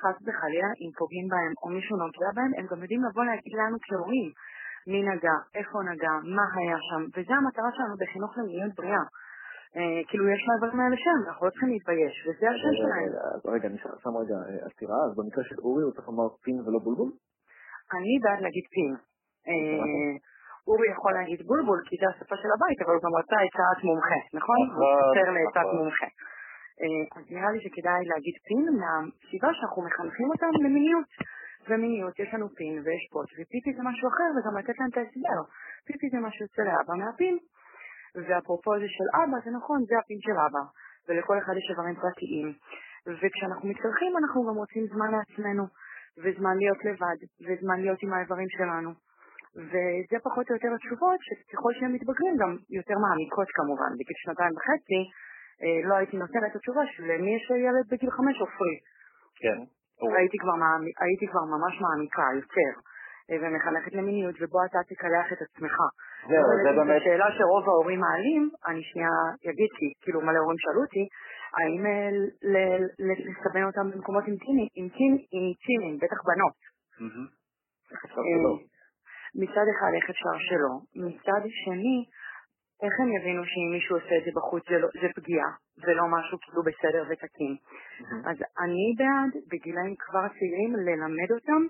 [0.01, 3.77] חס וחלילה, אם פוגעים בהם או מישהו נוגע בהם, הם גם יודעים לבוא להגיד לנו
[3.85, 4.29] כהורים,
[4.91, 9.05] מי נגע, איפה נגע, מה היה שם, וזה המטרה שלנו בחינוך למיניות בריאה.
[9.77, 13.09] אה, כאילו יש לדברים האלה שם, אנחנו לא צריכים להתבייש, וזה השם רגע, שלהם.
[13.09, 16.27] רגע, אז רגע, אני שם רגע אה, עצירה, אז במקרה של אורי הוא צריך לומר
[16.43, 17.11] פין ולא בולבול?
[17.95, 18.91] אני בעד להגיד פין.
[19.49, 20.13] אה,
[20.69, 24.19] אורי יכול להגיד בולבול כי זה השפה של הבית, אבל הוא גם רצה עצת מומחה,
[24.39, 24.59] נכון?
[24.61, 25.77] הוא נכון, חותר לעצת נכון.
[25.77, 26.09] מומחה.
[26.81, 31.09] אה, אז נראה לי שכדאי להגיד פין מהסיבה שאנחנו מחנכים אותם למיניות.
[31.67, 35.39] ומיניות יש לנו פין ויש פוט, ופיפי זה משהו אחר, וגם לתת להם את ההסבר.
[35.85, 37.37] פיפי זה מה שיוצא לאבא מהפין,
[38.15, 40.63] ואפרופו זה של אבא, זה נכון, זה הפין של אבא.
[41.07, 42.47] ולכל אחד יש איברים פרטיים.
[43.19, 45.63] וכשאנחנו מתקלחים אנחנו גם רוצים זמן לעצמנו,
[46.23, 48.91] וזמן להיות לבד, וזמן להיות עם האיברים שלנו.
[49.69, 53.91] וזה פחות או יותר התשובות, שככל שהם מתבגרים גם יותר מעמיקות כמובן.
[53.99, 55.01] בגיל שנתיים וחצי
[55.63, 58.75] אה, לא הייתי נותנת את התשובה של מי יש ילד בגיל חמש עופרי.
[59.41, 59.59] כן.
[60.17, 62.71] הייתי כבר, מעמי- הייתי כבר ממש מעמיקה יותר,
[63.41, 65.75] ומחנכת למיניות, ובו אתה תקלח את עצמך.
[66.29, 67.01] זהו, זה זו באמת...
[67.03, 69.15] שאלה שרוב ההורים מעלים, אני שנייה
[69.49, 71.05] אגיד, כי כאילו מלא הורים שאלו אותי,
[71.57, 72.09] האם אה,
[73.29, 76.57] לסבן אותם במקומות אינטימיים, אינטימיים, אינטימיים, בטח בנות.
[77.91, 78.53] אה, שלא.
[79.41, 80.73] מצד אחד איך אפשר שלא,
[81.05, 81.97] מצד שני,
[82.83, 85.51] איך הם יבינו שאם מישהו עושה את זה בחוץ זה, לא, זה פגיעה,
[85.83, 87.53] ולא משהו כאילו בסדר ותקין.
[88.29, 91.61] אז אני בעד, בגילאים כבר צעירים, ללמד אותם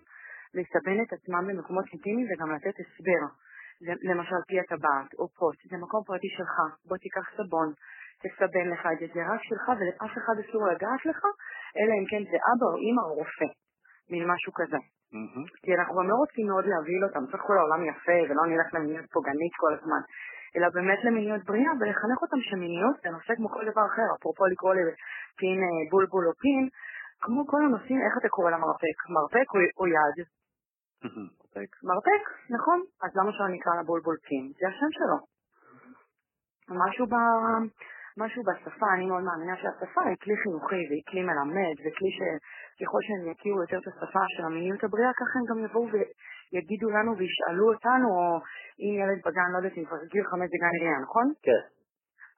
[0.57, 3.23] לסבן את עצמם במקומות אינטימיים וגם לתת הסבר.
[4.09, 6.55] למשל פי הטבעת או פוט, זה מקום פרטי שלך,
[6.88, 7.69] בוא תיקח סבון,
[8.23, 11.21] תסבן לך את זה, זה רק שלך ולאף אחד אסור לגעת לך,
[11.79, 13.49] אלא אם כן זה אבא או אמא או רופא,
[14.12, 14.81] מין משהו כזה.
[15.13, 15.45] מהמם.
[15.63, 19.07] כי אנחנו גם לא רוצים מאוד להבהיל אותם, צריך כל העולם יפה ולא נלך למיניות
[19.13, 20.01] פוגענית כל הזמן,
[20.55, 24.73] אלא באמת למיניות בריאה ולחנך אותם שמיניות זה נושא כמו כל דבר אחר, אפרופו לקרוא
[24.73, 26.63] לפין אה, בולבול או פין,
[27.23, 28.97] כמו כל הנושאים, איך אתה קורא למרפק?
[29.15, 30.17] מרפק או, או יד?
[31.05, 31.69] מספיק.
[31.83, 34.51] מרפק, נכון, אז למה שלא נקרא לה בולבול פין?
[34.59, 35.17] זה השם שלו.
[36.85, 37.15] משהו, ב...
[38.17, 43.31] משהו בשפה, אני מאוד מאמינה שהשפה היא כלי חינוכי והיא כלי מלמד וכלי שככל שהם
[43.31, 48.07] יכירו יותר את השפה של המיניות הבריאה, ככה הם גם יבואו ויגידו לנו וישאלו אותנו,
[48.17, 48.25] או
[48.83, 51.27] אם ילד בגן, לא יודעת אם כבר גיל חמש זה גן עירייה, נכון?
[51.45, 51.63] כן.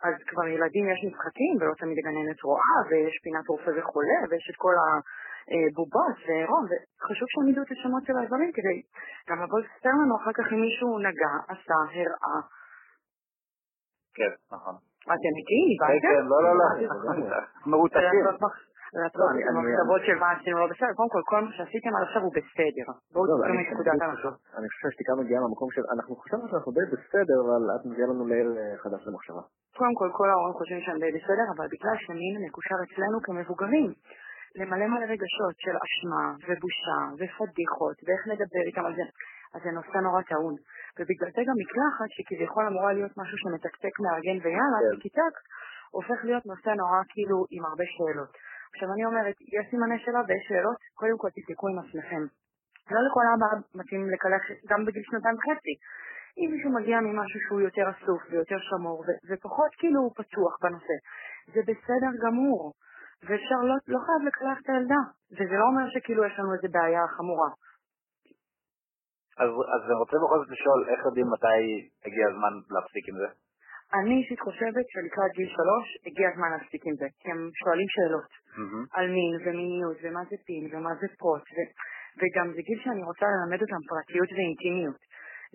[0.06, 4.58] אז כבר ילדים יש משחקים ולא תמיד הגננת רואה ויש פינת רופא וחולה ויש את
[4.64, 4.76] כל
[5.54, 8.78] הבובות ועירום וחשוב שהם ידעו את השמות של האיברים כדי
[9.30, 12.40] גם לבוא לספר לנו אחר כך אם מישהו נגע, עשה, הראה.
[14.18, 14.76] כן, נכון.
[15.14, 15.62] אתם איתי?
[15.80, 16.00] כן?
[16.08, 16.66] כן, לא, לא, לא.
[17.66, 18.24] מרותקים.
[18.94, 19.22] לעשות
[19.58, 22.88] מחשבות של מה עשינו לא בסדר, קודם כל כל מה שעשיתם עד עכשיו הוא בסדר.
[23.14, 23.94] בואו לא, אני- מנקודת.
[24.16, 28.08] חושב- אני חושב שהשתיקה מגיעה מהמקום של, אנחנו חושבים שאנחנו די בסדר, אבל את מביאה
[28.12, 29.44] לנו ליל אה, חדש למחשבה.
[29.80, 33.88] קודם כל, כל ההורים חושבים שהם די בסדר, אבל בגלל שמין מקושר אצלנו כמבוגרים
[34.60, 39.06] למלא מלא רגשות של אשמה ובושה ופדיחות ואיך נדבר איתם על זה,
[39.54, 40.56] אז זה נושא נורא טעון.
[40.96, 45.00] ובגלל זה גם מקלחת, שכביכול אמורה להיות משהו שמתקתק מארגן ויאללה, כן.
[45.04, 45.36] תיק-טק,
[45.98, 48.32] הופך להיות נושא נורא כאילו עם הרבה שאלות.
[48.74, 52.24] עכשיו אני אומרת, יש סימני שאלה ויש שאלות, קודם כל תבדקו עם עצמכם.
[52.94, 55.76] לא לכל אבא מתאים לקלח גם בגיל שנתיים וחצי.
[56.40, 60.96] אם מישהו מגיע ממשהו שהוא יותר אסוף ויותר שמור ו- ופחות כאילו פתוח בנושא,
[61.54, 62.74] זה בסדר גמור.
[63.26, 65.02] ואפשר, לא, לא חייב לקלח את הילדה.
[65.36, 67.50] וזה לא אומר שכאילו יש לנו איזה בעיה חמורה.
[69.42, 71.62] אז, אז אני רוצה בכל זאת לשאול, איך יודעים מתי
[72.06, 73.30] הגיע הזמן להפסיק עם זה?
[74.00, 78.32] אני אישית חושבת שלקראת גיל שלוש הגיע הזמן להפסיק עם זה, כי הם שואלים שאלות
[78.58, 78.86] מהמם.
[78.96, 81.58] על מין ומיניות ומה זה פין ומה זה פרוט, ו...
[82.20, 85.02] וגם זה גיל שאני רוצה ללמד אותם פרטיות ואינטימיות.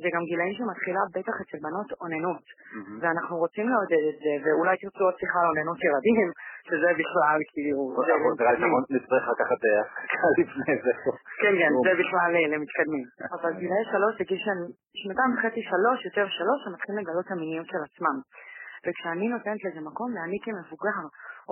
[0.02, 2.98] זה גם גילאים שמתחילה בטח אצל בנות אוננות, מהמם.
[3.00, 6.28] ואנחנו רוצים לעודד את זה, ואולי תרצו עוד שיחה על אוננות ילדים,
[6.68, 7.80] שזה בכלל כאילו...
[8.40, 10.92] נראה לי נצטרך לקחת אה, הפסקה לפני זה.
[11.42, 13.04] כן, כן, זה בכלל אה, למתקדמים.
[13.36, 14.40] אבל גילאי שלוש זה גיל
[15.00, 18.16] שנתיים וחצי, שלוש, יותר שלוש, הם מתחילים לגלות את המיניות של עצמם.
[18.84, 21.00] וכשאני נותנת לזה מקום, ואני כמבוגר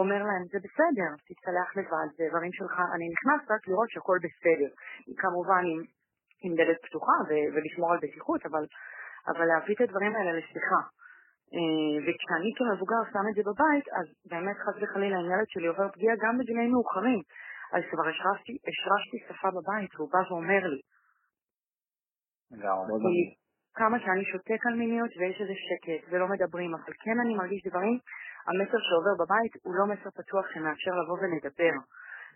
[0.00, 4.70] אומר להם, זה בסדר, תתקלח לבד, זה דברים שלך, אני נכנס רק לראות שהכל בסדר.
[5.22, 5.80] כמובן עם,
[6.44, 8.64] עם דלת פתוחה ו- ולשמור על בטיחות, אבל,
[9.30, 10.80] אבל להביא את הדברים האלה לשיחה.
[11.54, 15.88] אה, וכשאני כמבוגר שם את זה בבית, אז באמת חס וחלילה אם ילד שלי עובר
[15.94, 17.20] פגיעה גם בגילאים מאוחרים.
[17.74, 20.80] אז כבר השרשתי, השרשתי שפה בבית, והוא בא ואומר לי,
[22.50, 23.24] לגמרי.
[23.74, 27.98] כמה שאני שותק על מיניות ויש איזה שקט ולא מדברים, אבל כן אני מרגיש דברים,
[28.48, 31.74] המסר שעובר בבית הוא לא מסר פתוח שמאפשר לבוא ולדבר.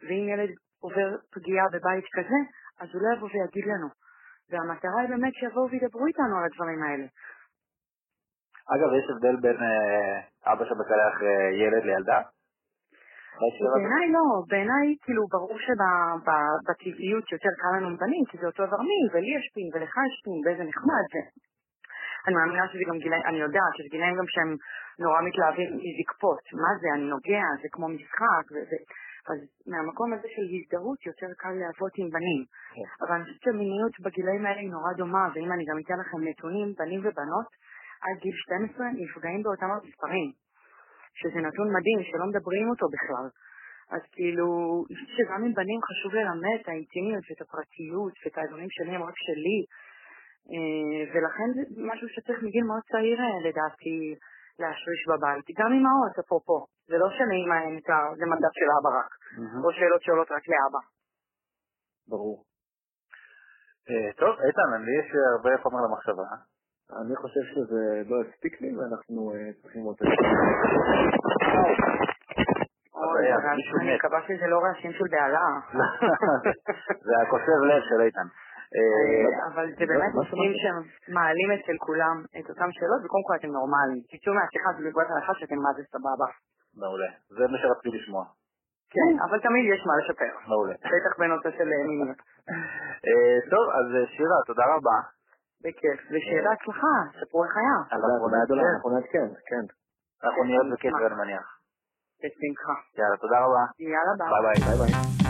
[0.02, 2.38] ואם ילד עובר פגיעה בבית כזה,
[2.80, 3.88] אז הוא לא יבוא ויגיד לנו.
[4.50, 7.06] והמטרה היא באמת שיבואו וידברו איתנו על הדברים האלה.
[8.74, 12.20] אגב, יש הבדל בין אה, אבא שמקלח אה, ילד לילדה?
[13.74, 18.82] בעיניי לא, בעיניי כאילו ברור שבטבעיות יותר קל לנו עם בנים, כי זה אותו איבר
[18.90, 21.22] מין, ולי יש פין ולך יש פין, ואיזה נחמד זה.
[22.26, 24.50] אני מאמינה שזה גם גילאים, אני יודעת שזה גילאים גם שהם
[25.04, 26.42] נורא מתלהבים מזקפות.
[26.62, 28.78] מה זה, אני נוגע, זה כמו משחק, וזה...
[29.32, 32.42] אז מהמקום הזה של הזדהות יותר קל לעבוד עם בנים.
[33.02, 36.68] אבל אני חושבת שמיניות בגילאים האלה היא נורא דומה, ואם אני גם אתן לכם נתונים,
[36.78, 37.48] בנים ובנות
[38.04, 40.28] עד גיל 12 נפגעים באותם המספרים.
[41.20, 43.26] שזה נתון מדהים, שלא מדברים אותו בכלל.
[43.94, 44.46] אז כאילו,
[44.90, 49.02] אני חושבת שגם עם בנים חשוב ללמד את האינטימיות ואת הפרטיות ואת האדונים שלי הם
[49.02, 49.58] רק שלי.
[50.52, 54.14] אה, ולכן זה משהו שצריך מגיל מאוד צעיר אה, לדעתי
[54.60, 55.44] להשריש בבית.
[55.58, 56.66] גם אמהות, אפרופו.
[56.88, 57.90] זה לא שלאמא אין את.
[58.18, 59.10] זה מדף של אבא רק.
[59.64, 60.82] או שאלות שעולות רק לאבא.
[62.08, 62.44] ברור.
[63.90, 66.28] אה, טוב, איתן, לי יש הרבה חומר למחשבה.
[67.00, 69.96] אני חושב שזה לא הספיק לי ואנחנו אה, צריכים עוד...
[72.94, 73.94] אוי, אני.
[73.96, 75.48] מקווה שזה לא רעשים של בהלה.
[77.06, 78.28] זה הכוסף לב של איתן.
[78.76, 84.00] אה, אבל זה באמת נושאים שמעלים אצל כולם את אותן שאלות, וקודם כל אתם נורמליים.
[84.10, 86.28] תצאו מהשיחה הזאת מנקודת הנחה שאתם מה זה סבבה.
[86.80, 87.10] מעולה.
[87.36, 88.24] זה מה שרציתי לשמוע.
[88.94, 90.32] כן, אבל תמיד יש מה לשפר.
[90.50, 90.74] מעולה.
[90.92, 92.20] בטח בנושא של אה, מיניות.
[93.08, 94.98] אה, טוב, אז אה, שירה, תודה רבה.
[95.64, 96.00] בכיף.
[96.10, 97.78] ושיהיה הצלחה, ספרו איך היה.
[97.92, 98.72] אנחנו נעדכן.
[98.74, 99.64] אנחנו נעדכן, כן.
[100.24, 101.46] אנחנו נהיה בקשר, אני מניח.
[102.20, 102.74] בשמחה.
[102.98, 103.64] יאללה, תודה רבה.
[103.78, 104.28] יאללה ביי.
[104.64, 105.27] ביי ביי.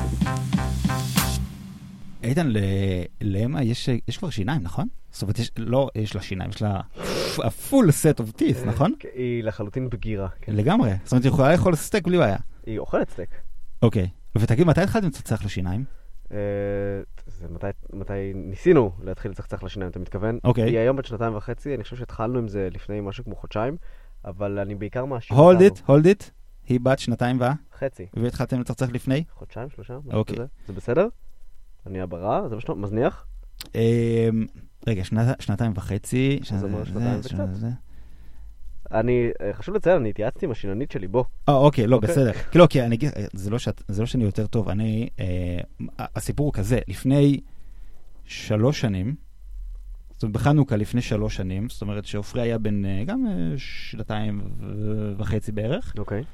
[2.22, 2.52] איתן,
[3.20, 4.88] לאמה יש, יש כבר שיניים, נכון?
[5.10, 6.80] זאת אומרת, יש, לא יש לה שיניים, יש לה
[7.36, 8.92] full set of teeth, נכון?
[8.98, 10.28] כן, היא לחלוטין בגירה.
[10.40, 10.52] כן.
[10.56, 10.90] לגמרי.
[11.04, 12.36] זאת אומרת, היא יכולה לאכול סטייק בלי בעיה.
[12.66, 13.30] היא אוכלת סטייק.
[13.82, 14.08] אוקיי.
[14.38, 15.84] ותגיד, מתי התחלתם לצחצח לשיניים?
[16.32, 16.36] אה,
[17.26, 20.38] זה מתי, מתי ניסינו להתחיל לצחצח לשיניים, אתה מתכוון?
[20.44, 20.64] אוקיי.
[20.64, 23.76] היא היום בת שנתיים וחצי, אני חושב שהתחלנו עם זה לפני משהו כמו חודשיים,
[24.24, 25.66] אבל אני בעיקר מאשים hold אותנו.
[25.66, 26.30] it, hold it.
[26.68, 27.44] היא בת שנתיים ו...
[27.78, 28.06] חצי.
[28.14, 29.24] והתחלתם לצחצח לפני?
[29.34, 29.98] חודשיים, שלושה?
[30.04, 30.36] משהו אוקיי.
[30.36, 30.46] כזה.
[30.66, 31.06] זה בסדר?
[31.88, 32.48] אני הברה?
[32.48, 33.26] זה מה שאתה מזניח?
[33.74, 33.80] אמ,
[34.86, 36.40] רגע, שנת- שנתיים וחצי.
[38.92, 41.24] אני, אה, חשוב לציין, אני התייעצתי עם השיננית שלי, בוא.
[41.48, 42.10] אה, אוקיי, לא, אוקיי.
[42.10, 42.32] בסדר.
[42.54, 42.98] לא, כי אני
[43.32, 45.08] זה לא זה לא שאני יותר טוב, אני...
[45.20, 45.58] אה,
[45.98, 47.40] הסיפור הוא כזה, לפני
[48.24, 49.14] שלוש שנים,
[50.14, 54.40] זאת אומרת, בחנוכה לפני שלוש שנים, זאת אומרת שעופרי היה בן אה, גם אה, שנתיים
[55.16, 56.24] וחצי בערך, אוקיי.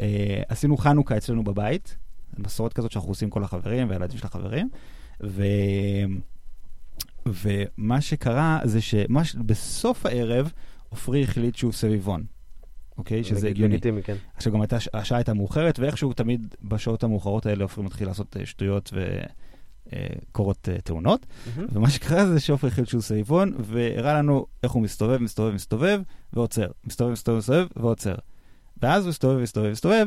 [0.00, 1.96] אה, עשינו חנוכה אצלנו בבית,
[2.38, 4.68] מסורת כזאת שאנחנו עושים כל החברים והילדים של החברים,
[5.24, 5.42] ו...
[7.26, 10.52] ומה שקרה זה שבסוף הערב
[10.88, 12.24] עופרי החליט שהוא סביבון,
[12.98, 13.24] אוקיי?
[13.24, 13.74] שזה לג- הגיוני.
[13.74, 14.16] לגיטימי, כן.
[14.36, 18.46] עכשיו גם הייתה, השעה הייתה מאוחרת, ואיכשהו תמיד בשעות המאוחרות האלה עופרי מתחיל לעשות אה,
[18.46, 18.92] שטויות
[19.92, 21.26] וקורות תאונות.
[21.56, 21.68] מהמם.
[21.72, 26.00] ומה שקרה זה שעופרי החליט שהוא סביבון, והראה לנו איך הוא מסתובב, מסתובב, מסתובב,
[26.32, 26.70] ועוצר.
[26.84, 28.14] מסתובב, מסתובב, מסתובב, ועוצר.
[28.82, 30.06] ואז הוא הסתובב, הסתובב, הסתובב,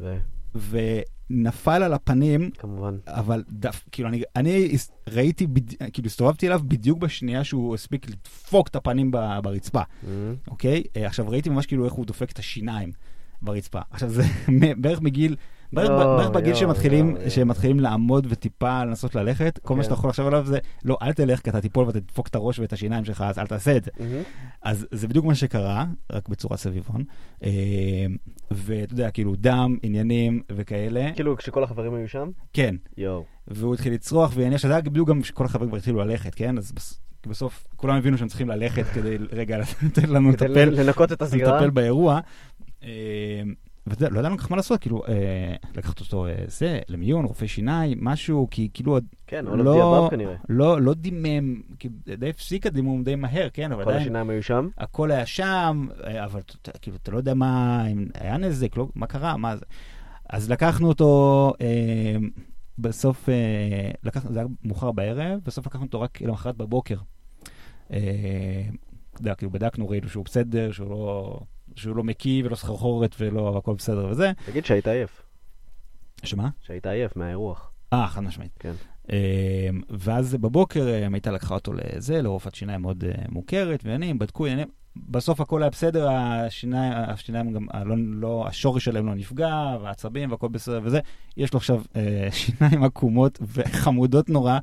[0.00, 0.18] ו-
[0.54, 2.96] ונפל על הפנים, כמובן.
[3.06, 4.76] אבל דף, כאילו, אני, אני
[5.08, 5.46] ראיתי.
[5.92, 9.82] כאילו, הסתובבתי אליו בדיוק בשנייה שהוא הספיק לדפוק את הפנים ב- ברצפה.
[10.02, 10.34] מהמם.
[10.48, 10.82] אוקיי?
[10.96, 12.92] אה, עכשיו ראיתי ממש כאילו איך הוא דופק את השיניים
[13.42, 13.80] ברצפה.
[13.90, 14.22] עכשיו זה
[14.80, 15.36] בערך מגיל,
[15.72, 17.30] בערך יואו, בערך בגיל יואו, שהם מתחילים, יואו, יואו.
[17.30, 19.84] שהם מתחילים לעמוד וטיפה לנסות ללכת, כל מה כן.
[19.84, 22.58] שאתה יכול לחשוב עליו זה, לא, אל תלך, כי אתה תיפול ואתה תדפוק את הראש
[22.58, 23.90] ואת השיניים שלך, אז אל תעשה את זה.
[24.62, 27.04] אז זה בדיוק מה שקרה, רק בצורה סביבון.
[27.44, 27.50] אה,
[28.50, 31.10] ואתה יודע, כאילו, דם, עניינים וכאלה.
[31.14, 32.28] כאילו, כשכל החברים היו שם?
[32.52, 32.74] כן.
[32.96, 33.24] יואו.
[33.48, 36.58] והוא התחיל לצרוח, חושב שזה היה בדיוק גם כשכל החברים כבר התחילו ללכת, כן?
[36.58, 41.22] אז בס- בסוף כולם הבינו שהם צריכים ללכת כדי רגע לתת לנו לטפל, לנקות את
[41.22, 41.56] הזירה.
[41.56, 42.20] לטפל באירוע.
[43.86, 47.24] ואתה יודע, לא ידענו כל כך מה לעשות, כאילו, אה, לקחת אותו, אה, זה, למיון,
[47.24, 50.34] רופא שיניים, משהו, כי כאילו, עוד כן, או לא- לדיעבד כנראה.
[50.48, 54.42] לא, לא דימם, כאילו, די הפסיק הדימום די מהר, כן, אבל כל עדיין, השיניים היו
[54.42, 54.68] שם.
[54.78, 56.40] הכל היה שם, אה, אבל
[56.82, 59.64] כאילו, אתה לא יודע מה, אם היה נזק, לא, מה קרה, מה זה.
[60.30, 62.16] אז לקחנו אותו, אה,
[62.78, 66.96] בסוף, אה, לקחנו, זה היה מאוחר בערב, בסוף לקחנו אותו רק למחרת בבוקר.
[67.92, 68.62] אה,
[69.20, 71.40] יודע, כאילו, בדקנו, ראינו שהוא בסדר, שהוא לא,
[71.80, 74.32] שהוא לא מקיא ולא סחרחורת ולא הכל בסדר וזה.
[74.46, 75.22] תגיד שהיית עייף.
[76.24, 76.48] שמה?
[76.60, 77.70] שהיית עייף מהאירוח.
[77.92, 78.52] אה, חד משמעית.
[78.58, 78.72] כן.
[79.12, 84.46] אה, ואז בבוקר אה, מיטל לקחה אותו לזה, לרופאת שיניים מאוד אה, מוכרת, ועניינים, בדקו
[84.46, 84.79] עניינים.
[84.96, 90.48] בסוף הכל היה בסדר, השיניים, השיניים גם, הלא, לא, השורש שלהם לא נפגע, והעצבים והכל
[90.48, 91.00] בסדר וזה.
[91.36, 94.58] יש לו עכשיו אה, שיניים עקומות וחמודות נורא,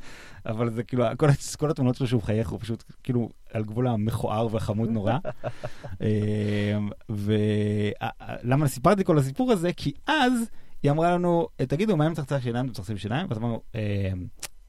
[0.45, 4.47] אבל זה כאילו, כל, כל התמונות שלו שהוא מחייך, הוא פשוט כאילו על גבול המכוער
[4.51, 5.17] והחמוד נורא.
[7.09, 9.73] ולמה סיפרתי כל הסיפור הזה?
[9.73, 10.31] כי אז
[10.83, 12.65] היא אמרה לנו, תגידו, מה עם מצחצח שיניים?
[12.65, 13.27] אתם מצחצחים שיניים?
[13.29, 14.11] ואז אמרנו, "אה,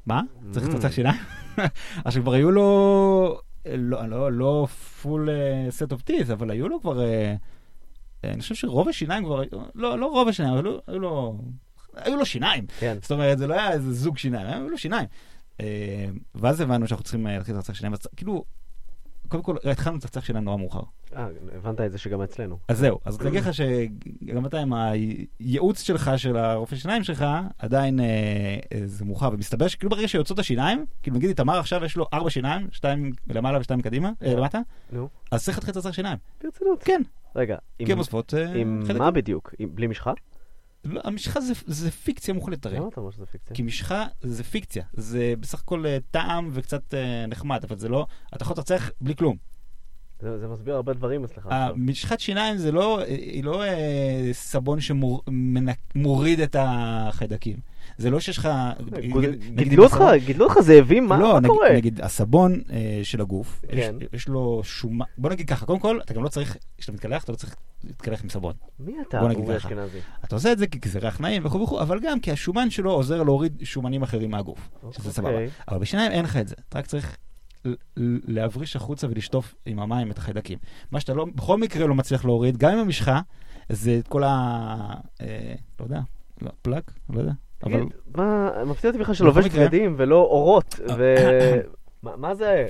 [0.07, 0.23] מה?
[0.51, 0.69] צריך Mm.
[0.69, 1.17] לצחצח שיניים?
[2.05, 3.41] עכשיו כבר היו לו,
[3.77, 4.67] לא, לא, לא
[5.03, 5.31] full uh,
[5.83, 7.05] set of teeth, אבל היו לו כבר, uh,
[8.25, 11.39] אני חושב שרוב השיניים כבר, היו- לא, לא רוב השיניים, אבל היו- לו,
[11.95, 12.65] היו לו שיניים.
[12.81, 12.97] כן.
[13.03, 15.07] זאת אומרת, זה לא היה איזה זוג שיניים, היו לו שיניים.
[15.61, 15.67] אה,
[16.35, 18.45] ואז הבנו שאנחנו צריכים אה, להתחיל לצחצח שיניים, אז כאילו,
[19.29, 20.81] קודם כל, התחלנו לצחצח שיניים נורא מאוחר.
[21.17, 22.59] אה, הבנת את זה שגם אצלנו.
[22.69, 27.25] אז זהו, אז אני אגיד לך שגם אתה עם הייעוץ שלך, של הרופא שיניים שלך,
[27.59, 28.05] עדיין אה,
[28.73, 32.31] אה, זה מאוחר, ומסתבר שכאילו ברגע שיוצאות השיניים, כאילו נגיד איתמר עכשיו יש לו ארבע
[32.31, 34.61] שיניים, שתיים למעלה ושתיים קדימה, אה, למטה,
[35.31, 36.19] אז צריך להתחיל לצחצח שיניים.
[36.45, 36.83] ברצינות.
[36.83, 37.03] כן,
[37.37, 37.87] רגע, עם-
[38.35, 38.83] אה, עם.
[38.99, 39.55] מה בדיוק?
[39.75, 40.13] בלי משחה?
[40.89, 42.77] לא, המשחה זה- זה פיקציה מוחלטת הרי.
[42.77, 43.57] למה אתה אומר שזה פיקציה?
[43.57, 48.07] כי משחה זה פיקציה, זה בסך הכל אה, טעם וקצת אה, נחמד, אבל זה לא,
[48.35, 49.37] אתה יכול לצחצח בלי כלום.
[50.21, 51.53] זה זה מסביר הרבה דברים אצלך עכשיו.
[51.75, 57.57] המשחת שיניים זה לא, היא לא אה, סבון שמוריד את החיידקים.
[57.99, 58.49] זה לא שיש לך...
[59.55, 61.07] גידלו אותך, גידלו אותך זאבים?
[61.07, 61.73] מה לא, קורה?
[61.73, 63.95] נגיד הסבון אה, של הגוף, יש, כן.
[64.13, 67.33] יש לו שומן, בוא נגיד ככה, קודם כל, אתה גם לא צריך, כשאתה מתקלח, אתה
[67.33, 68.55] לא צריך להתקלח עם סבון.
[68.81, 69.57] מי אתה, אורי.
[69.57, 69.99] אשכנזי?
[70.25, 72.91] אתה עושה את זה כי זה ריח נעים וכו' וכו', אבל גם כי השומן שלו
[72.91, 75.31] עוזר להוריד שומנים אחרים מהגוף, שזה סבבה.
[75.31, 75.49] אוקיי.
[75.69, 77.17] אבל בשיניים אין לך את זה, אתה רק צריך
[78.27, 80.59] להבריש החוצה ולשטוף עם המים את החיידקים.
[80.91, 83.21] מה שאתה לא, בכל מקרה לא מצליח להוריד, גם עם המשחה,
[83.69, 84.29] זה את כל ה...
[85.21, 86.01] אה, לא יודע,
[86.43, 87.33] לא, פלאג, לא יודע.
[87.63, 87.83] אבל
[88.15, 91.15] מה, מפתיע אותי בכלל בכל שלובש בגדים ולא אורות, אה, ו...
[92.17, 92.67] מה- זה?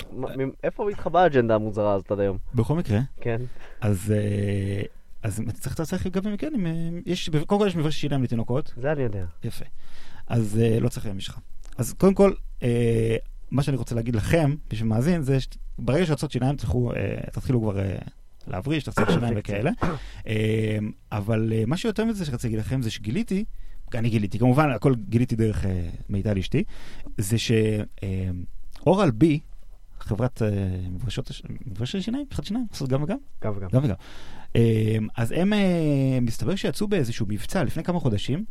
[0.65, 2.39] איפה התחבאה האג'נדה המוזרה הזאת עד היום?
[2.55, 3.41] בכל מקרה, כן.
[3.81, 4.13] אז אז...
[4.13, 4.83] אה,
[5.23, 6.73] אז צריך, אתה צריך גם כן, עם, אה,
[7.07, 9.25] יש, קודם כל יש מברשת שיניים לתינוקות, זה אני יודע.
[9.45, 9.65] יפה.
[10.27, 11.41] אז לא צריך משחה.
[11.79, 12.33] אז קודם כל,
[13.51, 16.93] מה שאני רוצה להגיד לכם, מי שמאזין, זה שברגע שיוצאות שיניים, תלכו,
[17.33, 17.81] תתחילו כבר
[18.47, 19.71] להבריש, תחזיק שיניים וכאלה.
[20.27, 20.79] אה,
[21.13, 23.45] אבל מה שיותר מזה שרציתי להגיד לכם, זה שגיליתי,
[23.95, 26.65] אני גיליתי, כמובן, הכל גיליתי דרך אה, מיטל אשתי,
[27.19, 29.41] זה שאורל בי,
[30.01, 30.49] חברת אה,
[30.91, 31.31] מברשות
[31.67, 33.69] מברשת שיניים, מברשת שיניים, עושות גם וגם, גם וגם.
[33.73, 33.95] גם וגם.
[34.57, 38.45] אה, אז הם, אה, מסתבר שיצאו באיזשהו מבצע לפני כמה חודשים,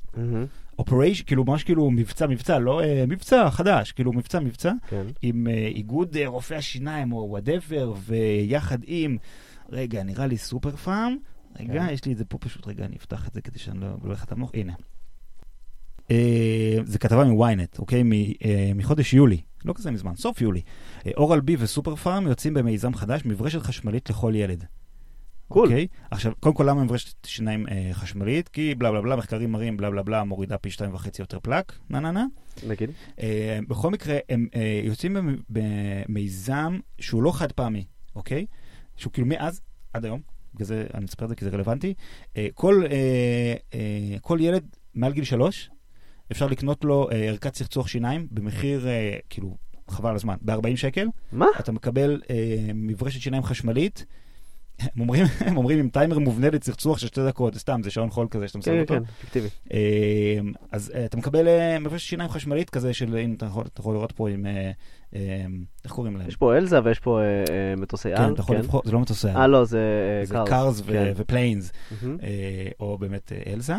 [0.80, 5.06] operation, כאילו ממש כאילו מבצע מבצע, לא אה, מבצע חדש, כאילו מבצע מבצע, כן.
[5.22, 9.18] עם אה, איגוד אה, רופאי השיניים או whatever, ויחד עם,
[9.70, 11.18] רגע, נראה לי סופר פארם,
[11.60, 11.94] רגע, כן.
[11.94, 14.12] יש לי את זה פה פשוט, רגע, אני אפתח את זה כדי שאני לא לא
[14.12, 14.74] אלך את המוח, הנה.
[16.12, 18.04] אה, זה כתבה מוויינט, אוקיי?
[18.04, 20.62] מ, אה, מחודש יולי, לא כזה מזמן, סוף יולי.
[21.06, 24.66] אה, אורל בי וסופר פארם יוצאים במיזם חדש, מברשת חשמלית לכל ילד.
[25.48, 25.68] קול.
[25.68, 25.88] אוקיי?
[26.12, 28.48] עכשיו, קודם כל, למה מברשת שיניים אה, חשמלית?
[28.50, 31.74] כי בלה בלה בלה, מחקרים מראים בלה בלה בלה, מורידה פי שתיים וחצי יותר פלק,
[31.90, 32.26] נה נה נה.
[32.68, 32.90] נגיד.
[33.22, 38.46] אה, בכל מקרה, הם אה, יוצאים במ- במיזם שהוא לא חד פעמי, אוקיי?
[38.96, 39.62] שהוא כאילו מאז
[39.94, 40.22] עד היום,
[40.54, 41.94] בגלל זה אני מספר את זה כי זה רלוונטי.
[42.38, 44.64] אה, כל, אה, אה, כל ילד
[44.96, 45.70] מעל גיל שלוש,
[46.32, 49.58] אפשר לקנות לו אה, ערכת צחצוח שיניים במחיר, אה, כאילו,
[49.90, 51.08] חבל על הזמן, ב-40 שקל.
[51.32, 51.46] מה?
[51.60, 54.06] אתה מקבל אה, מברשת שיניים חשמלית.
[54.80, 58.10] הם אומרים, הם אומרים עם טיימר מובנה לצחצוח של שתי דקות, זה סתם, זה שעון
[58.10, 58.94] חול כזה שאתה מסתכל כן, אותו.
[58.94, 59.48] כן, פיקטיבי.
[59.74, 60.40] אה,
[60.72, 64.30] אז אה, אתה מקבל אה, מברשת שיניים חשמלית כזה של, הנה אתה יכול, לראות פה
[64.30, 64.46] עם,
[65.84, 66.28] איך קוראים להם?
[66.28, 67.20] יש פה אלזה ויש פה
[67.78, 68.18] מטוסי על.
[68.18, 69.80] כן, אתה יכול לבחור, זה לא מטוסי אה, לא, זה
[70.24, 70.50] זה Cars.
[70.50, 71.14] Cars כן.
[71.16, 71.72] ו Planes,
[72.02, 72.18] מהמם.
[72.80, 73.76] או באמת אלזה.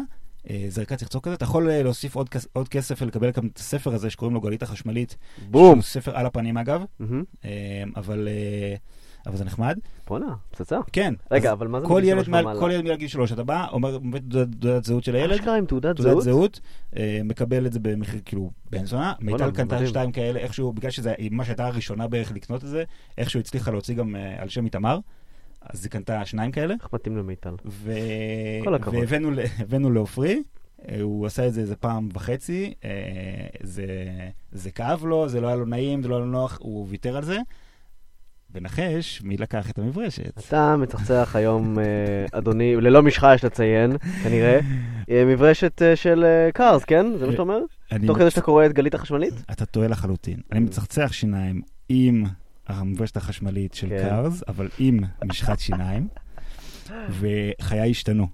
[0.51, 3.59] אה, ערכת צחצוח כזה, אתה יכול אה, להוסיף עוד, כס- עוד כסף ולקבל גם את
[3.59, 5.17] הספר הזה שקוראים לו גלית החשמלית.
[5.51, 5.83] בום.
[5.83, 6.83] ספר על הפנים אגב.
[7.45, 7.51] אה,
[7.97, 8.29] אבל,
[9.27, 9.79] אבל זה נחמד.
[10.07, 10.79] בואנה, פצצה.
[10.93, 11.15] כן.
[11.31, 12.61] רגע, אבל מה זה כל ילד, שלוש מעל?
[12.61, 13.99] כל ילד מעל גיל שלוש, אתה בא, אומר
[14.31, 16.25] תעודת תעודת זהות של הילד, אשכרה עם תעודת תעודת זהות?
[16.25, 16.61] זהות,
[16.97, 19.13] אה, מקבל את זה במחיר כאילו בן זונה.
[19.21, 19.87] מיטל קנתה.
[19.87, 22.85] שתיים כאלה, איכשהו, בגלל שזה ממש הייתה הראשונה בערך לקנות את זה,
[23.19, 24.99] איכשהו הצליחה להוציא גם על שם איתמר,
[25.61, 26.75] אז היא קנתה שניים כאלה.
[26.75, 27.55] איך מתאים למיטל?
[27.67, 27.93] ו...
[28.65, 29.05] כל הכבוד.
[29.59, 30.43] והבאנו לעופרי,
[30.89, 32.91] אה, הוא עשה את זה איזה פעם וחצי, אה,
[33.63, 33.87] זה,
[34.53, 37.17] זה כאב לו, זה לא היה לו נעים, זה לא היה לו נוח, הוא ויתר
[37.17, 37.39] על זה.
[38.55, 40.39] ונחש, מי לקח את המברשת?
[40.39, 41.85] אתה מצחצח היום, אה,
[42.33, 44.61] אדוני, ללא משחה יש לציין, כנראה,
[45.11, 47.07] אה, מברשת של קארס, כן?
[47.19, 47.59] זה מה שאתה אומר?
[48.07, 49.35] תוך כדי שאתה קורא את גלית החשמלית?
[49.53, 50.41] אתה טועה לחלוטין.
[50.53, 52.25] אני מצחצח שיניים עם
[52.69, 54.03] המברשת החשמלית של כן.
[54.09, 56.09] קארס, אבל עם משחת שיניים,
[57.11, 58.27] וחיי השתנו.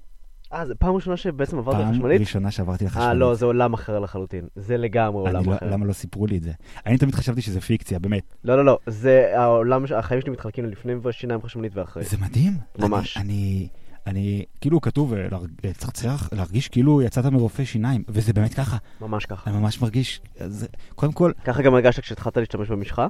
[0.53, 2.21] אה, זו פעם ראשונה שבעצם עברת פעם לחשמלית?
[2.21, 3.09] ראשונה שעברתי לחשמלית.
[3.09, 4.45] אה, לא, זה עולם אחר לחלוטין.
[4.57, 5.71] זה לגמרי עולם לא- אחר.
[5.71, 6.53] למה לא סיפרו לי את זה?
[6.87, 8.35] אני תמיד חשבתי שזה פיקציה, באמת.
[8.45, 12.05] לא, לא, לא, זה העולם, החיים שלי מתחלקים ללפני מברשת שיניים חשמלית ואחרי.
[12.05, 12.53] זה מדהים.
[12.79, 13.17] ממש.
[13.17, 13.69] אני, אני,
[14.07, 15.27] אני כאילו כתוב, אה,
[15.65, 18.77] לצחצח, להרגיש כאילו יצאת מרופא שיניים, וזה באמת ככה.
[19.01, 19.51] ממש ככה.
[19.51, 23.07] אני ממש מרגיש, זה, קודם כל, ככה גם הרגשת כשהתחלת להשתמש במשחה?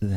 [0.00, 0.16] זה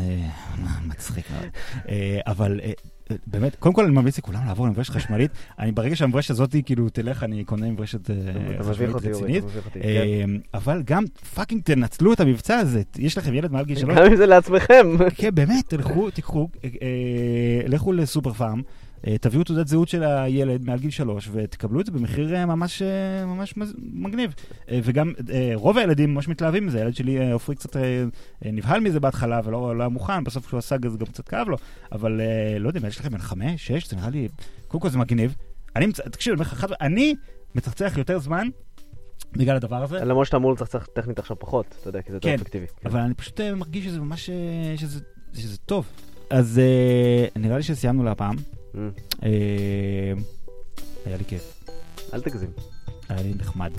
[0.86, 1.50] מצחיק מאוד.
[1.90, 2.72] אה, אבל אה,
[3.12, 5.32] אה, באמת, קודם כל אני ממליץ לכולם לעבור למברשת חשמלית.
[5.60, 8.10] אני ברגע שהמברשת הזאת כאילו תלך, אני קונה מברשת
[8.60, 9.44] חשמלית רצינית.
[9.74, 10.30] כן.
[10.54, 11.04] אבל גם
[11.36, 12.82] fucking תנצלו את המבצע הזה.
[12.98, 14.88] יש לכם ילד מעל גיל שלוש, גם אם זה לעצמכם.
[15.16, 16.50] כן, באמת, תלכו, תיקחו,
[17.68, 18.62] לכו לסופר פארם,
[19.22, 23.26] תביאו תעודת זהות של הילד מעל גיל שלוש, ותקבלו את זה במחיר אה, ממש, אה,
[23.26, 24.34] ממש מגניב.
[24.72, 28.04] אה, וגם אה, רוב הילדים ממש מתלהבים מזה, הילד שלי, אה, עופרי קצת אה,
[28.46, 31.50] אה, נבהל מזה בהתחלה ולא לא היה מוכן, בסוף כשהוא עשה זה גם קצת כאב
[31.50, 31.58] לו,
[31.92, 34.28] אבל אה, לא יודע, יש לכם בן חמש, שש, זה נראה לי,
[34.68, 35.36] קודם כל זה מגניב.
[35.76, 36.34] אני, תקשיב,
[36.82, 37.16] אני
[37.56, 38.48] מצחצח יותר זמן
[39.32, 40.06] בגלל הדבר הזה.
[40.06, 42.66] למרות שאתה אמור לצחצח טכנית עכשיו פחות, אתה יודע, כי זה יותר כן, אפקטיבי.
[42.68, 42.90] כן.
[42.90, 45.00] אבל אני פשוט אה, מרגיש שזה ממש, אה, שזה,
[45.34, 45.86] שזה טוב.
[46.30, 48.36] אז אה, נראה לי שסיימנו להפעם.
[49.24, 50.14] אה,
[51.06, 51.64] היה לי כיף,
[52.14, 52.50] אל תגזים.
[53.10, 53.72] היה לי נחמד.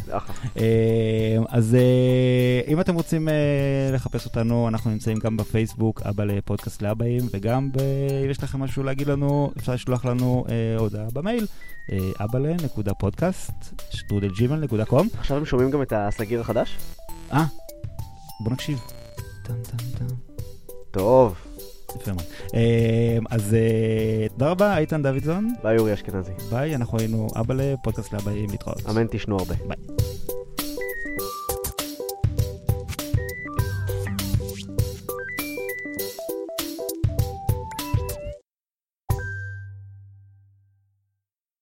[0.59, 3.29] אה, אז אה, אם אתם רוצים
[3.93, 7.71] לחפש אותנו, אנחנו נמצאים גם בפייסבוק, אבא לפודקאסט לאבאים, וגם
[8.25, 10.45] אם יש לכם משהו להגיד לנו, אפשר לשלוח לנו
[10.79, 11.47] הודעה במייל,
[12.21, 13.53] אבאלה.פודקאסט,
[13.91, 15.09] שטרודלג'ימל.קום.
[15.19, 16.77] עכשיו הם שומעים גם את הסגיר החדש?
[17.33, 17.45] אה,
[18.41, 18.79] בוא נקשיב.
[20.91, 21.54] טוב.
[21.97, 22.27] יפה מאוד.
[22.55, 25.53] אה, אז אה, תודה רבה, איתן דוידזון.
[25.63, 26.33] ביי אורי אשכנזי.
[26.51, 28.87] ביי, אנחנו היינו אבא לפודקאסט לאבאים, להתראות.
[28.91, 29.55] אמן תשנו הרבה.
[29.69, 29.77] ביי.